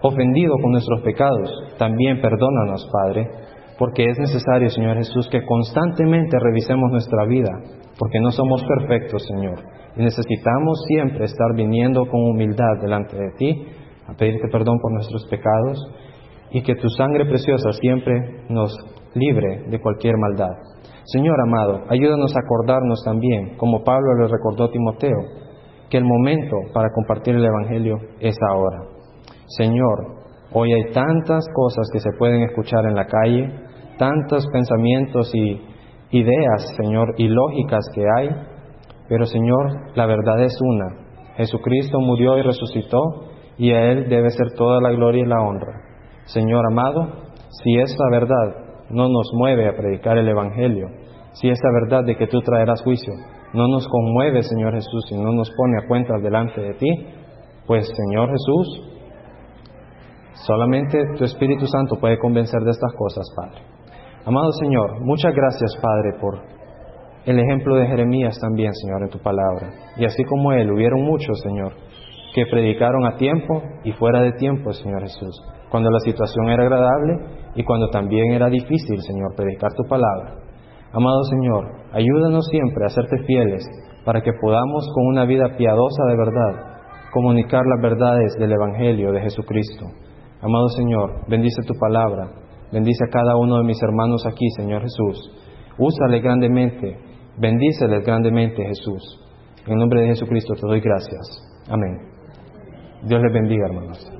[0.02, 3.28] ofendido con nuestros pecados, también perdónanos, Padre,
[3.80, 7.50] porque es necesario, Señor Jesús, que constantemente revisemos nuestra vida,
[7.98, 9.58] porque no somos perfectos, Señor,
[9.96, 13.68] y necesitamos siempre estar viniendo con humildad delante de ti
[14.06, 15.80] a pedirte perdón por nuestros pecados
[16.52, 18.76] y que tu sangre preciosa siempre nos
[19.14, 20.52] libre de cualquier maldad.
[21.06, 25.18] Señor amado, ayúdanos a acordarnos también, como Pablo le recordó a Timoteo,
[25.90, 28.82] que el momento para compartir el Evangelio es ahora.
[29.58, 30.20] Señor,
[30.52, 33.69] hoy hay tantas cosas que se pueden escuchar en la calle,
[34.00, 35.62] tantos pensamientos y
[36.12, 38.30] ideas, Señor, y lógicas que hay,
[39.08, 41.10] pero Señor, la verdad es una.
[41.36, 43.02] Jesucristo murió y resucitó
[43.58, 45.82] y a Él debe ser toda la gloria y la honra.
[46.26, 47.08] Señor amado,
[47.64, 50.88] si esa verdad no nos mueve a predicar el Evangelio,
[51.34, 53.14] si esa verdad de que tú traerás juicio
[53.54, 56.88] no nos conmueve, Señor Jesús, y no nos pone a cuenta delante de ti,
[57.66, 58.90] pues Señor Jesús,
[60.46, 63.69] solamente tu Espíritu Santo puede convencer de estas cosas, Padre.
[64.30, 66.38] Amado Señor, muchas gracias, Padre, por
[67.26, 69.72] el ejemplo de Jeremías también, Señor, en tu palabra.
[69.98, 71.74] Y así como él, hubieron muchos, Señor,
[72.36, 75.36] que predicaron a tiempo y fuera de tiempo, Señor Jesús,
[75.72, 77.26] cuando la situación era agradable
[77.56, 80.36] y cuando también era difícil, Señor, predicar tu palabra.
[80.94, 83.66] Amado Señor, ayúdanos siempre a serte fieles
[84.06, 89.22] para que podamos con una vida piadosa de verdad comunicar las verdades del Evangelio de
[89.22, 89.88] Jesucristo.
[90.40, 92.30] Amado Señor, bendice tu palabra,
[92.72, 95.32] bendice a cada uno de mis hermanos aquí, Señor Jesús.
[95.78, 96.98] Úsale grandemente,
[97.38, 99.20] bendíceles grandemente, Jesús.
[99.66, 101.42] En nombre de Jesucristo te doy gracias.
[101.70, 102.00] Amén.
[103.04, 104.20] Dios les bendiga, hermanos.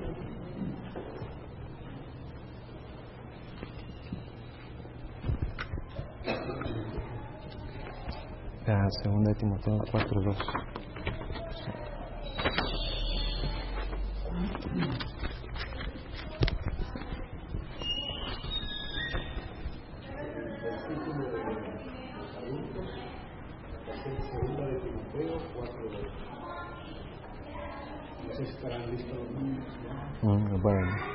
[9.04, 10.36] segunda de Timoteo 4.2.
[30.22, 31.09] Mm, bueno.